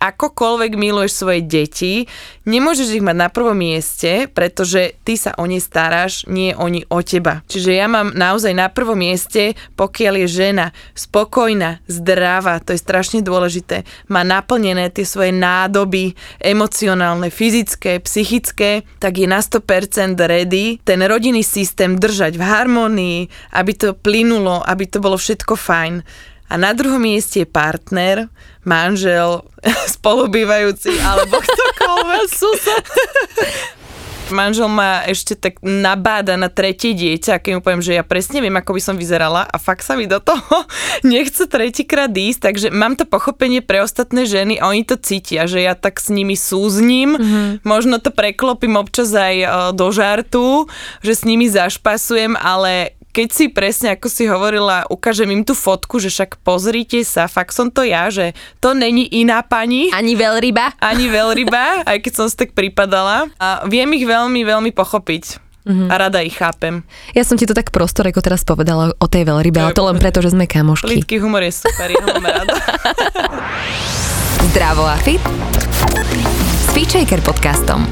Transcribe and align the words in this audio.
akokoľvek 0.00 0.80
miluješ 0.80 1.12
svoje 1.12 1.44
deti, 1.44 2.08
nemôžeš 2.48 2.96
ich 2.96 3.04
mať 3.04 3.16
na 3.20 3.28
prvom 3.28 3.54
mieste, 3.54 4.26
pretože 4.32 4.96
ty 5.04 5.20
sa 5.20 5.36
o 5.36 5.44
ne 5.44 5.60
staráš, 5.60 6.24
nie 6.24 6.56
oni 6.56 6.88
o 6.88 7.04
teba. 7.04 7.44
Čiže 7.44 7.76
ja 7.76 7.86
mám 7.86 8.16
naozaj 8.16 8.56
na 8.56 8.72
prvom 8.72 8.96
mieste, 8.96 9.52
pokiaľ 9.76 10.24
je 10.24 10.28
žena 10.40 10.66
spokojná, 10.96 11.84
zdravá, 11.84 12.64
to 12.64 12.72
je 12.72 12.80
strašne 12.80 13.20
dôležité, 13.20 13.84
má 14.08 14.24
naplnené 14.24 14.88
tie 14.88 15.04
svoje 15.04 15.36
nádoby 15.36 16.16
emocionálne, 16.40 17.28
fyzické, 17.28 18.00
psychické, 18.00 18.88
tak 18.98 19.20
je 19.20 19.28
na 19.28 19.44
100% 19.44 20.16
ready 20.16 20.80
ten 20.80 21.04
rodinný 21.04 21.44
systém 21.44 22.00
držať 22.00 22.40
v 22.40 22.42
harmonii, 22.42 23.18
aby 23.52 23.72
to 23.76 23.92
plynulo, 23.92 24.64
aby 24.64 24.88
to 24.88 24.98
bolo 24.98 25.20
všetko 25.20 25.54
fajn. 25.60 26.00
A 26.50 26.58
na 26.58 26.74
druhom 26.74 26.98
mieste 26.98 27.46
je 27.46 27.48
partner, 27.48 28.26
manžel, 28.66 29.46
spolubývajúci 29.94 30.98
alebo 30.98 31.38
ktokoľvek. 31.38 32.26
Sused. 32.40 32.86
manžel 34.30 34.70
ma 34.70 35.02
ešte 35.06 35.34
tak 35.34 35.58
nabáda 35.62 36.38
na 36.38 36.46
tretie 36.46 36.94
dieťa, 36.94 37.42
keď 37.42 37.50
mu 37.58 37.60
poviem, 37.62 37.82
že 37.82 37.98
ja 37.98 38.06
presne 38.06 38.38
viem, 38.38 38.54
ako 38.54 38.78
by 38.78 38.82
som 38.82 38.96
vyzerala 38.98 39.42
a 39.42 39.56
fakt 39.58 39.82
sa 39.82 39.98
mi 39.98 40.06
do 40.06 40.22
toho 40.22 40.66
nechce 41.06 41.46
tretíkrát 41.50 42.10
ísť, 42.10 42.40
takže 42.40 42.66
mám 42.70 42.94
to 42.94 43.06
pochopenie 43.06 43.62
pre 43.62 43.82
ostatné 43.82 44.26
ženy 44.26 44.62
oni 44.62 44.86
to 44.86 44.98
cítia, 44.98 45.50
že 45.50 45.62
ja 45.62 45.74
tak 45.74 45.98
s 45.98 46.10
nimi 46.10 46.38
súzním, 46.38 47.18
mm-hmm. 47.18 47.66
možno 47.66 47.98
to 47.98 48.14
preklopím 48.14 48.78
občas 48.78 49.10
aj 49.10 49.36
e, 49.38 49.46
do 49.74 49.90
žartu, 49.90 50.70
že 51.02 51.12
s 51.14 51.22
nimi 51.26 51.50
zašpasujem, 51.50 52.38
ale 52.38 52.99
keď 53.10 53.28
si 53.34 53.46
presne, 53.50 53.98
ako 53.98 54.06
si 54.06 54.26
hovorila, 54.30 54.86
ukážem 54.86 55.30
im 55.34 55.42
tú 55.42 55.54
fotku, 55.58 55.98
že 55.98 56.10
však 56.10 56.38
pozrite 56.46 57.02
sa, 57.02 57.26
fakt 57.26 57.50
som 57.50 57.68
to 57.68 57.82
ja, 57.82 58.06
že 58.08 58.32
to 58.62 58.74
není 58.74 59.06
iná 59.10 59.42
pani. 59.42 59.90
Ani 59.90 60.14
veľryba. 60.14 60.78
Ani 60.78 61.10
veľryba, 61.10 61.86
aj 61.86 61.98
keď 62.02 62.12
som 62.14 62.26
si 62.30 62.38
tak 62.38 62.54
pripadala. 62.54 63.26
A 63.42 63.66
viem 63.66 63.90
ich 63.98 64.06
veľmi, 64.06 64.46
veľmi 64.46 64.70
pochopiť. 64.70 65.50
Mm-hmm. 65.60 65.88
A 65.92 65.94
rada 66.00 66.24
ich 66.24 66.40
chápem. 66.40 66.80
Ja 67.12 67.20
som 67.20 67.36
ti 67.36 67.44
to 67.44 67.52
tak 67.52 67.68
prostor, 67.68 68.08
ako 68.08 68.24
teraz 68.24 68.48
povedala 68.48 68.96
o 68.96 69.06
tej 69.06 69.28
veľrybe, 69.28 69.60
ale 69.60 69.76
to 69.76 69.84
len 69.84 70.00
preto, 70.00 70.24
že 70.24 70.32
sme 70.32 70.48
kamošky. 70.48 71.04
Lidský 71.04 71.20
humor 71.20 71.44
je 71.44 71.52
super, 71.52 71.92
ja 71.92 72.00
mám 72.00 72.24
rada. 72.24 72.56
Zdravo 74.50 74.88
a 74.88 74.96
fit 74.96 75.20
s 76.64 76.66
Feature 76.72 77.20
podcastom. 77.20 77.84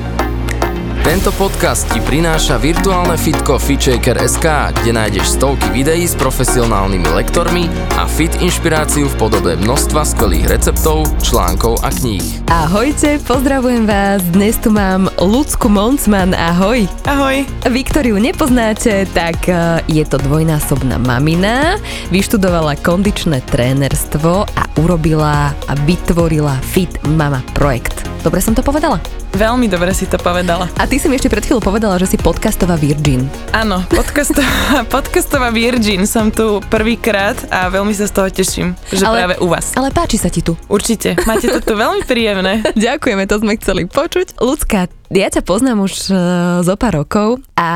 Tento 0.98 1.30
podcast 1.38 1.86
ti 1.94 2.02
prináša 2.02 2.58
virtuálne 2.58 3.14
fitko 3.14 3.62
FitShaker.sk, 3.62 4.46
kde 4.82 4.91
nájdeš 4.91 5.38
stovky 5.38 5.70
videí 5.70 6.02
s 6.02 6.18
profesionálnymi 6.18 7.14
lektormi 7.14 7.70
a 7.94 8.10
fit 8.10 8.34
inšpiráciu 8.42 9.06
v 9.06 9.14
podobe 9.14 9.54
množstva 9.62 10.02
skvelých 10.02 10.50
receptov, 10.50 11.06
článkov 11.22 11.78
a 11.86 11.94
kníh. 11.94 12.42
Ahojte, 12.50 13.22
pozdravujem 13.22 13.86
vás. 13.86 14.26
Dnes 14.34 14.58
tu 14.58 14.74
mám 14.74 15.06
Lucku 15.22 15.70
Moncman. 15.70 16.34
Ahoj. 16.34 16.91
Ahoj. 17.06 17.46
Ju 18.08 18.16
nepoznáte, 18.16 19.04
tak 19.12 19.52
e, 19.52 19.84
je 19.84 20.00
to 20.08 20.16
dvojnásobná 20.16 20.96
mamina, 20.96 21.76
vyštudovala 22.08 22.80
kondičné 22.80 23.44
trénerstvo 23.52 24.48
a 24.48 24.62
urobila 24.80 25.52
a 25.52 25.72
vytvorila 25.84 26.56
Fit 26.64 26.88
Mama 27.04 27.44
projekt. 27.52 28.08
Dobre 28.24 28.41
som 28.41 28.56
to 28.56 28.64
povedala? 28.64 28.96
Veľmi 29.36 29.69
dobre 29.69 29.92
si 29.92 30.08
to 30.08 30.16
povedala. 30.16 30.66
A 30.80 30.88
ty 30.89 30.97
si 30.97 31.05
mi 31.12 31.20
ešte 31.20 31.28
pred 31.28 31.44
chvíľou 31.44 31.61
povedala, 31.61 32.00
že 32.00 32.08
si 32.08 32.17
podcastová 32.17 32.81
virgin. 32.81 33.28
Áno, 33.53 33.84
podcastová, 33.92 34.89
podcastová 34.97 35.53
virgin 35.53 36.08
som 36.08 36.33
tu 36.33 36.64
prvýkrát 36.72 37.36
a 37.53 37.69
veľmi 37.69 37.92
sa 37.92 38.08
z 38.08 38.12
toho 38.17 38.28
teším, 38.33 38.69
že 38.89 39.05
ale, 39.05 39.20
práve 39.20 39.34
u 39.44 39.53
vás. 39.53 39.77
Ale 39.77 39.92
páči 39.92 40.16
sa 40.16 40.33
ti 40.33 40.41
tu. 40.41 40.56
Určite, 40.72 41.20
máte 41.28 41.44
to 41.53 41.61
tu 41.61 41.77
veľmi 41.77 42.09
príjemné. 42.09 42.64
Ďakujeme, 42.89 43.28
to 43.28 43.36
sme 43.36 43.61
chceli 43.61 43.84
počuť. 43.84 44.41
Ľudská, 44.41 44.89
ja 45.12 45.28
ťa 45.28 45.44
poznám 45.44 45.84
už 45.84 46.09
uh, 46.09 46.19
zo 46.64 46.75
pár 46.81 47.05
rokov 47.05 47.44
a 47.53 47.70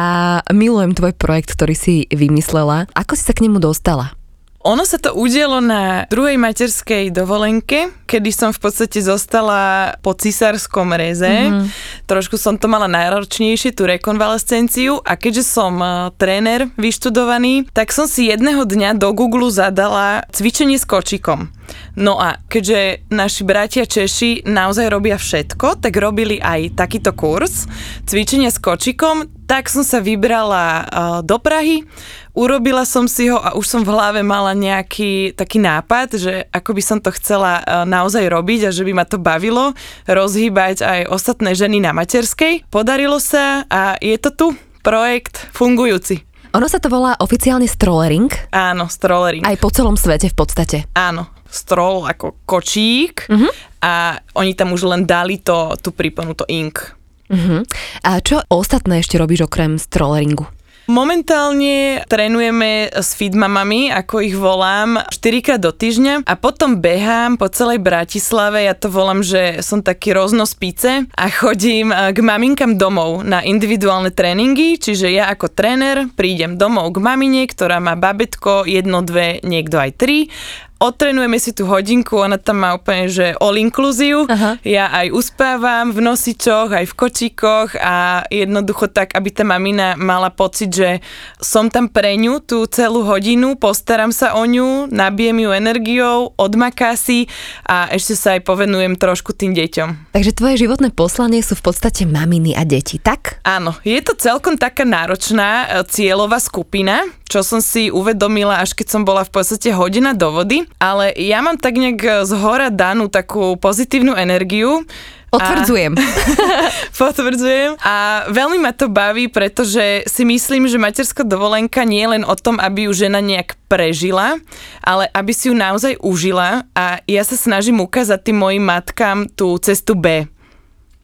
milujem 0.48 0.96
tvoj 0.96 1.12
projekt, 1.12 1.52
ktorý 1.52 1.76
si 1.76 2.08
vymyslela. 2.08 2.88
Ako 2.96 3.12
si 3.12 3.28
sa 3.28 3.36
k 3.36 3.44
nemu 3.44 3.60
dostala? 3.60 4.16
Ono 4.62 4.86
sa 4.86 4.94
to 4.94 5.10
udielo 5.18 5.58
na 5.58 6.06
druhej 6.06 6.38
materskej 6.38 7.10
dovolenke, 7.10 7.90
kedy 8.06 8.30
som 8.30 8.54
v 8.54 8.62
podstate 8.62 9.02
zostala 9.02 9.94
po 9.98 10.14
cisárskom 10.14 10.94
reze. 10.94 11.50
Mm-hmm. 11.50 11.66
Trošku 12.06 12.38
som 12.38 12.54
to 12.54 12.70
mala 12.70 12.86
najročnejšie, 12.86 13.74
tú 13.74 13.90
rekonvalescenciu 13.90 15.02
a 15.02 15.18
keďže 15.18 15.42
som 15.42 15.82
uh, 15.82 16.14
tréner 16.14 16.70
vyštudovaný, 16.78 17.66
tak 17.74 17.90
som 17.90 18.06
si 18.06 18.30
jedného 18.30 18.62
dňa 18.62 19.02
do 19.02 19.10
Google 19.10 19.50
zadala 19.50 20.22
cvičenie 20.30 20.78
s 20.78 20.86
kočikom. 20.86 21.50
No 21.98 22.22
a 22.22 22.38
keďže 22.46 23.10
naši 23.10 23.42
bratia 23.42 23.84
Češi 23.88 24.46
naozaj 24.46 24.86
robia 24.92 25.18
všetko, 25.18 25.82
tak 25.82 25.92
robili 25.98 26.38
aj 26.38 26.78
takýto 26.78 27.10
kurz 27.16 27.66
cvičenia 28.06 28.54
s 28.54 28.62
kočikom, 28.62 29.41
tak 29.52 29.68
som 29.68 29.84
sa 29.84 30.00
vybrala 30.00 30.64
uh, 30.64 30.80
do 31.20 31.36
Prahy, 31.36 31.84
urobila 32.32 32.88
som 32.88 33.04
si 33.04 33.28
ho 33.28 33.36
a 33.36 33.52
už 33.52 33.68
som 33.68 33.84
v 33.84 33.92
hlave 33.92 34.24
mala 34.24 34.56
nejaký 34.56 35.36
taký 35.36 35.60
nápad, 35.60 36.16
že 36.16 36.48
ako 36.48 36.72
by 36.72 36.80
som 36.80 36.98
to 37.04 37.12
chcela 37.12 37.60
uh, 37.60 37.84
naozaj 37.84 38.32
robiť 38.32 38.60
a 38.64 38.70
že 38.72 38.80
by 38.80 38.96
ma 38.96 39.04
to 39.04 39.20
bavilo 39.20 39.76
rozhýbať 40.08 40.80
aj 40.80 41.00
ostatné 41.12 41.52
ženy 41.52 41.84
na 41.84 41.92
materskej. 41.92 42.64
Podarilo 42.72 43.20
sa 43.20 43.68
a 43.68 44.00
je 44.00 44.16
to 44.16 44.32
tu 44.32 44.46
projekt 44.80 45.36
fungujúci. 45.52 46.24
Ono 46.56 46.64
sa 46.64 46.80
to 46.80 46.88
volá 46.88 47.12
oficiálne 47.20 47.68
strollering? 47.68 48.32
Áno, 48.56 48.88
strollering. 48.88 49.44
Aj 49.44 49.56
po 49.60 49.68
celom 49.68 50.00
svete 50.00 50.32
v 50.32 50.36
podstate. 50.36 50.88
Áno, 50.96 51.28
stroll 51.44 52.08
ako 52.08 52.40
kočík 52.48 53.28
uh-huh. 53.28 53.52
a 53.84 54.16
oni 54.32 54.56
tam 54.56 54.72
už 54.72 54.88
len 54.88 55.04
dali 55.04 55.44
to, 55.44 55.76
tú 55.76 55.92
príponu, 55.92 56.32
to 56.32 56.48
ink. 56.48 57.01
Uh-huh. 57.32 57.64
A 58.04 58.20
čo 58.20 58.44
ostatné 58.52 59.00
ešte 59.00 59.16
robíš 59.16 59.48
okrem 59.48 59.80
strolleringu? 59.80 60.44
Momentálne 60.90 62.02
trénujeme 62.10 62.90
s 62.90 63.14
fitmamami, 63.14 63.94
ako 63.94 64.18
ich 64.18 64.34
volám, 64.34 64.98
4 65.14 65.46
krát 65.46 65.62
do 65.62 65.70
týždňa 65.70 66.26
a 66.26 66.34
potom 66.34 66.82
behám 66.82 67.38
po 67.38 67.46
celej 67.46 67.78
Bratislave, 67.78 68.66
ja 68.66 68.74
to 68.74 68.90
volám, 68.90 69.22
že 69.22 69.62
som 69.62 69.78
taký 69.78 70.10
roznospíce 70.10 71.06
a 71.06 71.24
chodím 71.30 71.94
eh, 71.94 72.10
k 72.10 72.18
maminkám 72.18 72.82
domov 72.82 73.22
na 73.22 73.46
individuálne 73.46 74.10
tréningy, 74.10 74.74
čiže 74.74 75.06
ja 75.06 75.30
ako 75.30 75.54
tréner 75.54 76.10
prídem 76.18 76.58
domov 76.58 76.98
k 76.98 77.00
mamine, 77.00 77.46
ktorá 77.46 77.78
má 77.78 77.94
babetko, 77.94 78.66
jedno, 78.66 79.06
dve, 79.06 79.38
niekto 79.46 79.78
aj 79.78 79.90
tri 79.94 80.34
odtrenujeme 80.82 81.38
si 81.38 81.54
tú 81.54 81.70
hodinku, 81.70 82.18
ona 82.18 82.42
tam 82.42 82.66
má 82.66 82.74
úplne, 82.74 83.06
že 83.06 83.38
all 83.38 83.54
inclusive. 83.54 84.26
Aha. 84.26 84.58
Ja 84.66 84.90
aj 84.90 85.14
uspávam 85.14 85.94
v 85.94 86.02
nosičoch, 86.02 86.74
aj 86.74 86.90
v 86.90 86.94
kočíkoch 86.98 87.78
a 87.78 88.26
jednoducho 88.26 88.90
tak, 88.90 89.14
aby 89.14 89.30
tá 89.30 89.46
mamina 89.46 89.94
mala 89.94 90.34
pocit, 90.34 90.74
že 90.74 90.90
som 91.38 91.70
tam 91.70 91.86
pre 91.86 92.18
ňu 92.18 92.42
tú 92.42 92.66
celú 92.66 93.06
hodinu, 93.06 93.54
postaram 93.54 94.10
sa 94.10 94.34
o 94.34 94.42
ňu, 94.42 94.90
nabijem 94.90 95.38
ju 95.46 95.50
energiou, 95.54 96.34
odmaká 96.34 96.98
si 96.98 97.30
a 97.62 97.86
ešte 97.94 98.18
sa 98.18 98.34
aj 98.34 98.42
povenujem 98.42 98.98
trošku 98.98 99.30
tým 99.30 99.54
deťom. 99.54 100.10
Takže 100.10 100.34
tvoje 100.34 100.58
životné 100.58 100.90
poslanie 100.90 101.44
sú 101.46 101.54
v 101.54 101.70
podstate 101.70 102.02
maminy 102.08 102.58
a 102.58 102.66
deti, 102.66 102.98
tak? 102.98 103.38
Áno, 103.46 103.78
je 103.86 104.00
to 104.02 104.18
celkom 104.18 104.58
taká 104.58 104.82
náročná 104.82 105.50
e, 105.68 105.86
cieľová 105.86 106.42
skupina, 106.42 107.06
čo 107.28 107.40
som 107.40 107.64
si 107.64 107.88
uvedomila, 107.88 108.60
až 108.60 108.74
keď 108.76 108.86
som 108.92 109.02
bola 109.06 109.24
v 109.24 109.32
podstate 109.32 109.72
hodina 109.72 110.12
do 110.12 110.28
vody, 110.32 110.68
ale 110.80 111.12
ja 111.18 111.44
mám 111.44 111.58
tak 111.60 111.76
nejak 111.76 112.24
z 112.28 112.32
hora 112.36 112.68
danú 112.70 113.10
takú 113.10 113.56
pozitívnu 113.58 114.14
energiu, 114.16 114.84
Potvrdzujem. 115.32 115.96
A, 115.96 116.04
potvrdzujem. 117.00 117.80
A 117.80 118.28
veľmi 118.28 118.60
ma 118.60 118.76
to 118.76 118.92
baví, 118.92 119.32
pretože 119.32 120.04
si 120.04 120.28
myslím, 120.28 120.68
že 120.68 120.76
materská 120.76 121.24
dovolenka 121.24 121.88
nie 121.88 122.04
je 122.04 122.20
len 122.20 122.24
o 122.28 122.36
tom, 122.36 122.60
aby 122.60 122.84
ju 122.84 122.92
žena 122.92 123.24
nejak 123.24 123.56
prežila, 123.64 124.36
ale 124.84 125.08
aby 125.08 125.32
si 125.32 125.48
ju 125.48 125.56
naozaj 125.56 125.96
užila 126.04 126.68
a 126.76 127.00
ja 127.08 127.24
sa 127.24 127.40
snažím 127.40 127.80
ukázať 127.80 128.28
tým 128.28 128.44
mojim 128.44 128.60
matkám 128.60 129.24
tú 129.32 129.56
cestu 129.56 129.96
B. 129.96 130.28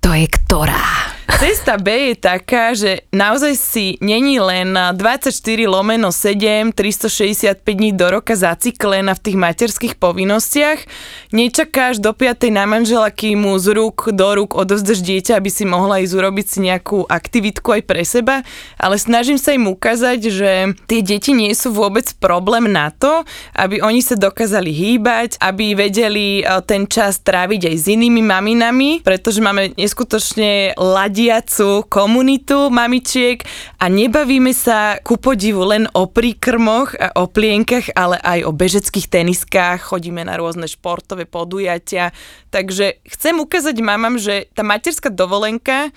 To 0.04 0.12
je 0.12 0.28
ktorá? 0.28 1.07
Cesta 1.28 1.76
B 1.76 1.92
je 1.92 2.14
taká, 2.16 2.72
že 2.72 3.04
naozaj 3.12 3.52
si 3.60 3.86
není 4.00 4.40
len 4.40 4.72
24 4.72 5.28
lomeno 5.68 6.08
7, 6.08 6.72
365 6.72 7.60
dní 7.68 7.92
do 7.92 8.08
roka 8.08 8.32
zaciklená 8.32 9.12
v 9.12 9.20
tých 9.20 9.36
materských 9.36 9.94
povinnostiach. 10.00 10.88
Nečakáš 11.36 12.00
do 12.00 12.16
5. 12.16 12.48
na 12.48 12.64
manžela, 12.64 13.12
kým 13.12 13.44
mu 13.44 13.60
z 13.60 13.76
rúk 13.76 14.08
do 14.08 14.40
rúk 14.40 14.56
odovzdaš 14.56 15.04
dieťa, 15.04 15.36
aby 15.36 15.52
si 15.52 15.68
mohla 15.68 16.00
ísť 16.00 16.16
urobiť 16.16 16.46
si 16.48 16.58
nejakú 16.64 17.04
aktivitku 17.04 17.76
aj 17.76 17.82
pre 17.84 18.02
seba, 18.08 18.40
ale 18.80 18.96
snažím 18.96 19.36
sa 19.36 19.52
im 19.52 19.68
ukázať, 19.68 20.32
že 20.32 20.50
tie 20.88 21.00
deti 21.04 21.36
nie 21.36 21.52
sú 21.52 21.76
vôbec 21.76 22.08
problém 22.16 22.72
na 22.72 22.88
to, 22.88 23.28
aby 23.52 23.84
oni 23.84 24.00
sa 24.00 24.16
dokázali 24.16 24.72
hýbať, 24.72 25.36
aby 25.44 25.76
vedeli 25.76 26.40
e, 26.40 26.42
ten 26.64 26.88
čas 26.88 27.20
tráviť 27.20 27.68
aj 27.68 27.76
s 27.76 27.86
inými 27.92 28.24
maminami, 28.24 29.04
pretože 29.04 29.44
máme 29.44 29.76
neskutočne 29.76 30.72
lade 30.80 31.17
vidiacu 31.18 31.90
komunitu 31.90 32.70
mamičiek 32.70 33.42
a 33.82 33.90
nebavíme 33.90 34.54
sa 34.54 35.02
ku 35.02 35.18
podivu 35.18 35.66
len 35.66 35.90
o 35.90 36.06
príkrmoch 36.06 36.94
a 36.94 37.10
o 37.18 37.26
plienkach, 37.26 37.90
ale 37.98 38.22
aj 38.22 38.46
o 38.46 38.54
bežeckých 38.54 39.10
teniskách, 39.10 39.82
chodíme 39.82 40.22
na 40.22 40.38
rôzne 40.38 40.70
športové 40.70 41.26
podujatia. 41.26 42.14
Takže 42.54 43.02
chcem 43.02 43.34
ukázať 43.42 43.82
mamám, 43.82 44.22
že 44.22 44.46
tá 44.54 44.62
materská 44.62 45.10
dovolenka 45.10 45.90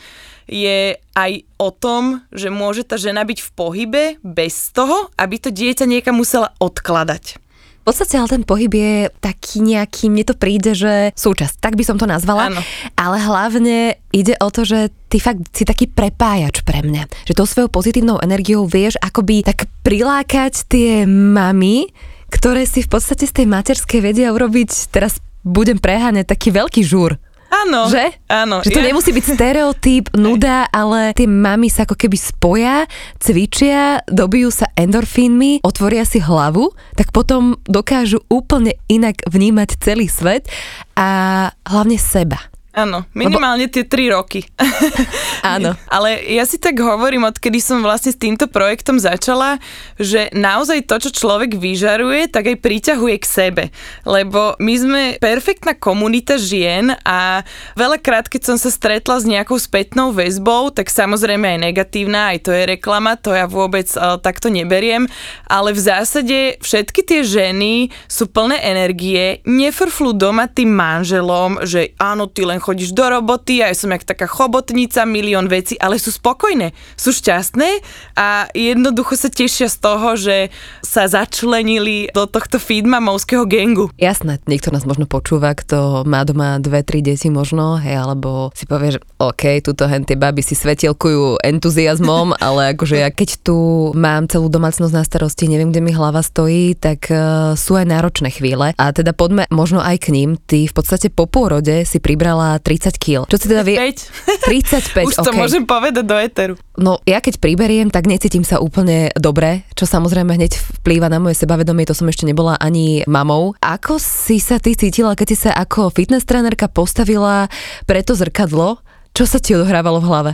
je 0.49 0.97
aj 1.13 1.31
o 1.61 1.69
tom, 1.69 2.25
že 2.33 2.49
môže 2.49 2.81
tá 2.81 2.97
žena 2.97 3.21
byť 3.21 3.45
v 3.45 3.49
pohybe 3.53 4.03
bez 4.25 4.73
toho, 4.73 5.13
aby 5.21 5.37
to 5.37 5.53
dieťa 5.53 5.85
niekam 5.85 6.17
musela 6.17 6.49
odkladať. 6.57 7.37
V 7.81 7.89
podstate 7.89 8.13
ale 8.13 8.29
ten 8.29 8.45
pohyb 8.45 8.69
je 8.69 9.09
taký 9.17 9.57
nejaký, 9.65 10.13
mne 10.13 10.21
to 10.21 10.37
príde, 10.37 10.77
že 10.77 11.17
súčasť, 11.17 11.57
tak 11.57 11.73
by 11.73 11.81
som 11.81 11.97
to 11.97 12.05
nazvala. 12.05 12.53
Áno. 12.53 12.61
Ale 12.93 13.17
hlavne 13.17 13.97
ide 14.13 14.37
o 14.37 14.53
to, 14.53 14.61
že 14.61 14.93
ty 15.09 15.17
fakt 15.17 15.49
si 15.49 15.65
taký 15.65 15.89
prepájač 15.89 16.61
pre 16.61 16.85
mňa. 16.85 17.09
Že 17.25 17.33
tou 17.33 17.49
svojou 17.49 17.73
pozitívnou 17.73 18.21
energiou 18.21 18.69
vieš 18.69 19.01
akoby 19.01 19.41
tak 19.41 19.65
prilákať 19.81 20.69
tie 20.69 21.09
mamy, 21.09 21.89
ktoré 22.29 22.69
si 22.69 22.85
v 22.85 22.89
podstate 22.93 23.25
z 23.25 23.33
tej 23.41 23.49
materskej 23.49 23.99
vedia 24.05 24.29
urobiť, 24.29 24.93
teraz 24.93 25.17
budem 25.41 25.81
preháňať, 25.81 26.29
taký 26.29 26.53
veľký 26.53 26.85
žúr. 26.85 27.17
Áno. 27.51 27.91
Že? 27.91 28.05
Áno. 28.31 28.63
Že 28.63 28.71
to 28.71 28.79
Ja- 28.79 28.87
nemusí 28.87 29.11
byť 29.11 29.25
stereotyp, 29.35 30.05
nuda, 30.15 30.71
ale 30.71 31.11
tie 31.11 31.27
mami 31.27 31.67
sa 31.67 31.83
ako 31.83 31.99
keby 31.99 32.15
spoja, 32.15 32.87
cvičia, 33.19 33.99
dobijú 34.07 34.49
sa 34.49 34.71
endorfínmi, 34.73 35.59
otvoria 35.67 36.07
si 36.07 36.23
hlavu, 36.23 36.71
tak 36.95 37.11
potom 37.11 37.59
dokážu 37.67 38.23
úplne 38.31 38.79
inak 38.87 39.19
vnímať 39.27 39.77
celý 39.83 40.07
svet 40.07 40.47
a 40.95 41.51
hlavne 41.67 41.99
seba. 41.99 42.50
Áno, 42.71 43.03
minimálne 43.11 43.67
tie 43.67 43.83
3 43.83 44.15
roky. 44.15 44.47
Áno. 45.43 45.75
Ale 45.91 46.23
ja 46.31 46.47
si 46.47 46.55
tak 46.55 46.79
hovorím, 46.79 47.27
odkedy 47.27 47.59
som 47.59 47.83
vlastne 47.83 48.15
s 48.15 48.21
týmto 48.21 48.47
projektom 48.47 48.95
začala, 48.95 49.59
že 49.99 50.31
naozaj 50.31 50.87
to, 50.87 50.95
čo 51.03 51.11
človek 51.11 51.59
vyžaruje, 51.59 52.31
tak 52.31 52.47
aj 52.47 52.63
priťahuje 52.63 53.15
k 53.19 53.25
sebe. 53.27 53.63
Lebo 54.07 54.55
my 54.55 54.73
sme 54.79 55.01
perfektná 55.19 55.75
komunita 55.75 56.39
žien 56.39 56.95
a 57.03 57.43
veľakrát, 57.75 58.31
keď 58.31 58.55
som 58.55 58.55
sa 58.55 58.71
stretla 58.71 59.19
s 59.19 59.27
nejakou 59.27 59.59
spätnou 59.59 60.15
väzbou, 60.15 60.71
tak 60.71 60.87
samozrejme 60.87 61.43
aj 61.43 61.59
negatívna, 61.59 62.31
aj 62.31 62.47
to 62.47 62.55
je 62.55 62.63
reklama, 62.71 63.19
to 63.19 63.35
ja 63.35 63.51
vôbec 63.51 63.91
uh, 63.99 64.15
takto 64.15 64.47
neberiem, 64.47 65.11
ale 65.51 65.75
v 65.75 65.81
zásade 65.83 66.37
všetky 66.63 67.03
tie 67.03 67.19
ženy 67.27 67.91
sú 68.07 68.31
plné 68.31 68.63
energie, 68.63 69.43
nefrflú 69.43 70.15
doma 70.15 70.47
tým 70.47 70.71
manželom, 70.71 71.67
že 71.67 71.91
áno, 71.99 72.31
ty 72.31 72.47
len 72.47 72.60
chodíš 72.61 72.93
do 72.93 73.03
roboty 73.09 73.65
a 73.65 73.73
ja 73.73 73.75
som 73.75 73.89
jak 73.89 74.05
taká 74.05 74.29
chobotnica, 74.29 75.03
milión 75.09 75.49
vecí, 75.49 75.75
ale 75.81 75.97
sú 75.97 76.13
spokojné, 76.13 76.71
sú 76.93 77.09
šťastné 77.09 77.69
a 78.15 78.47
jednoducho 78.53 79.17
sa 79.17 79.33
tešia 79.33 79.67
z 79.67 79.77
toho, 79.81 80.13
že 80.13 80.53
sa 80.85 81.09
začlenili 81.09 82.13
do 82.13 82.29
tohto 82.29 82.61
feedmamovského 82.61 83.49
gengu. 83.49 83.89
Jasné, 83.97 84.37
niekto 84.45 84.69
nás 84.69 84.85
možno 84.85 85.09
počúva, 85.09 85.57
kto 85.57 86.05
má 86.05 86.21
doma 86.21 86.61
dve, 86.61 86.85
tri 86.85 87.01
deti 87.01 87.33
možno, 87.33 87.81
hej, 87.81 87.97
alebo 87.97 88.53
si 88.53 88.69
povie, 88.69 88.95
že 88.95 88.99
OK, 89.17 89.65
tuto 89.65 89.89
hen 89.89 90.05
tie 90.05 90.19
baby 90.19 90.45
si 90.45 90.53
svetielkujú 90.53 91.41
entuziasmom, 91.41 92.37
ale 92.45 92.77
akože 92.77 93.01
ja 93.01 93.09
keď 93.09 93.41
tu 93.41 93.57
mám 93.97 94.27
celú 94.29 94.51
domácnosť 94.51 94.93
na 94.93 95.03
starosti, 95.07 95.47
neviem, 95.47 95.71
kde 95.73 95.81
mi 95.81 95.95
hlava 95.95 96.21
stojí, 96.21 96.75
tak 96.75 97.07
uh, 97.09 97.55
sú 97.55 97.79
aj 97.79 97.87
náročné 97.87 98.29
chvíle. 98.29 98.75
A 98.75 98.85
teda 98.91 99.15
poďme 99.15 99.47
možno 99.49 99.79
aj 99.79 99.97
k 100.03 100.13
ním. 100.13 100.35
Ty 100.35 100.67
v 100.67 100.73
podstate 100.75 101.07
po 101.07 101.25
pôrode 101.29 101.87
si 101.87 101.97
pribrala 102.03 102.50
30 102.57 102.97
kg. 102.97 103.23
Čo 103.29 103.37
si 103.37 103.45
teda 103.47 103.63
vie... 103.63 103.77
5. 103.77 104.47
35, 104.47 105.05
Už 105.07 105.15
to 105.21 105.31
OK. 105.31 105.37
môžem 105.37 105.63
povedať 105.63 106.03
do 106.03 106.17
éteru. 106.17 106.53
No 106.75 106.99
ja 107.05 107.21
keď 107.21 107.37
priberiem, 107.37 107.93
tak 107.93 108.09
necítim 108.09 108.43
sa 108.43 108.57
úplne 108.59 109.13
dobre, 109.15 109.63
čo 109.77 109.85
samozrejme 109.85 110.35
hneď 110.35 110.57
vplýva 110.81 111.07
na 111.07 111.21
moje 111.21 111.37
sebavedomie, 111.39 111.85
to 111.85 111.95
som 111.95 112.09
ešte 112.09 112.25
nebola 112.25 112.57
ani 112.57 113.05
mamou. 113.05 113.53
Ako 113.61 114.01
si 114.01 114.41
sa 114.41 114.57
ty 114.57 114.73
cítila, 114.73 115.13
keď 115.15 115.27
si 115.31 115.37
sa 115.47 115.51
ako 115.53 115.93
fitness 115.93 116.25
trénerka 116.25 116.67
postavila 116.67 117.47
pre 117.85 118.01
to 118.01 118.17
zrkadlo? 118.17 118.81
Čo 119.11 119.27
sa 119.27 119.37
ti 119.43 119.53
odohrávalo 119.53 119.99
v 119.99 120.07
hlave? 120.07 120.31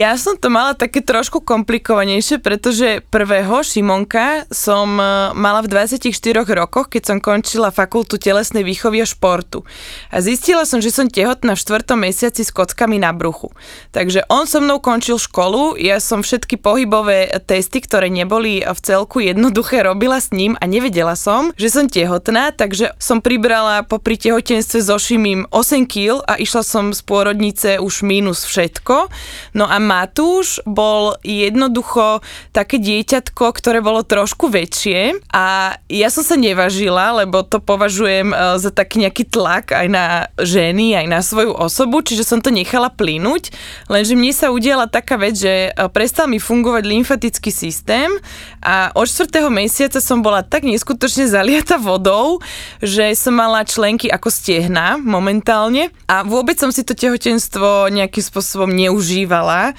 Ja 0.00 0.16
som 0.16 0.32
to 0.32 0.48
mala 0.48 0.72
také 0.72 1.04
trošku 1.04 1.44
komplikovanejšie, 1.44 2.40
pretože 2.40 3.04
prvého 3.12 3.60
Šimonka 3.60 4.48
som 4.48 4.96
e, 4.96 5.36
mala 5.36 5.60
v 5.60 5.68
24 5.68 6.40
rokoch, 6.56 6.88
keď 6.88 7.02
som 7.04 7.18
končila 7.20 7.68
fakultu 7.68 8.16
telesnej 8.16 8.64
výchovy 8.64 9.04
a 9.04 9.06
športu. 9.06 9.60
A 10.08 10.24
zistila 10.24 10.64
som, 10.64 10.80
že 10.80 10.88
som 10.88 11.04
tehotná 11.04 11.52
v 11.52 11.60
štvrtom 11.60 12.00
mesiaci 12.00 12.40
s 12.40 12.48
kockami 12.48 12.96
na 12.96 13.12
bruchu. 13.12 13.52
Takže 13.92 14.24
on 14.32 14.48
so 14.48 14.64
mnou 14.64 14.80
končil 14.80 15.20
školu, 15.20 15.76
ja 15.76 16.00
som 16.00 16.24
všetky 16.24 16.56
pohybové 16.56 17.28
testy, 17.44 17.84
ktoré 17.84 18.08
neboli 18.08 18.64
v 18.64 18.80
celku 18.80 19.20
jednoduché, 19.20 19.84
robila 19.84 20.16
s 20.16 20.32
ním 20.32 20.56
a 20.56 20.64
nevedela 20.64 21.12
som, 21.12 21.52
že 21.60 21.68
som 21.68 21.92
tehotná, 21.92 22.56
takže 22.56 22.96
som 22.96 23.20
pribrala 23.20 23.84
popri 23.84 24.16
tehotenstve 24.16 24.80
so 24.80 24.96
Šimím 24.96 25.44
8 25.52 25.84
kg 25.84 26.24
a 26.24 26.40
išla 26.40 26.64
som 26.64 26.96
z 26.96 27.04
pôrodnice 27.04 27.76
už 27.76 28.00
mínus 28.00 28.48
všetko. 28.48 29.12
No 29.52 29.68
a 29.68 29.89
Matúš 29.90 30.62
bol 30.62 31.18
jednoducho 31.26 32.22
také 32.54 32.78
dieťatko, 32.78 33.50
ktoré 33.50 33.82
bolo 33.82 34.06
trošku 34.06 34.46
väčšie 34.46 35.18
a 35.34 35.74
ja 35.90 36.08
som 36.14 36.22
sa 36.22 36.38
nevažila, 36.38 37.18
lebo 37.18 37.42
to 37.42 37.58
považujem 37.58 38.30
e, 38.30 38.36
za 38.62 38.70
taký 38.70 39.02
nejaký 39.02 39.26
tlak 39.26 39.74
aj 39.74 39.86
na 39.90 40.30
ženy, 40.38 40.94
aj 40.94 41.06
na 41.10 41.20
svoju 41.26 41.58
osobu, 41.58 42.06
čiže 42.06 42.22
som 42.22 42.38
to 42.38 42.54
nechala 42.54 42.86
plynúť, 42.86 43.50
lenže 43.90 44.14
mne 44.14 44.30
sa 44.30 44.54
udiala 44.54 44.86
taká 44.86 45.18
vec, 45.18 45.34
že 45.34 45.74
e, 45.74 45.90
prestal 45.90 46.30
mi 46.30 46.38
fungovať 46.38 46.86
lymfatický 46.86 47.50
systém 47.50 48.14
a 48.62 48.94
od 48.94 49.10
4. 49.10 49.42
mesiaca 49.50 49.98
som 49.98 50.22
bola 50.22 50.46
tak 50.46 50.62
neskutočne 50.62 51.26
zaliata 51.26 51.82
vodou, 51.82 52.38
že 52.78 53.10
som 53.18 53.34
mala 53.34 53.66
členky 53.66 54.06
ako 54.06 54.30
stehna 54.30 55.02
momentálne 55.02 55.90
a 56.06 56.22
vôbec 56.22 56.54
som 56.62 56.70
si 56.70 56.86
to 56.86 56.94
tehotenstvo 56.94 57.90
nejakým 57.90 58.22
spôsobom 58.22 58.70
neužívala, 58.70 59.69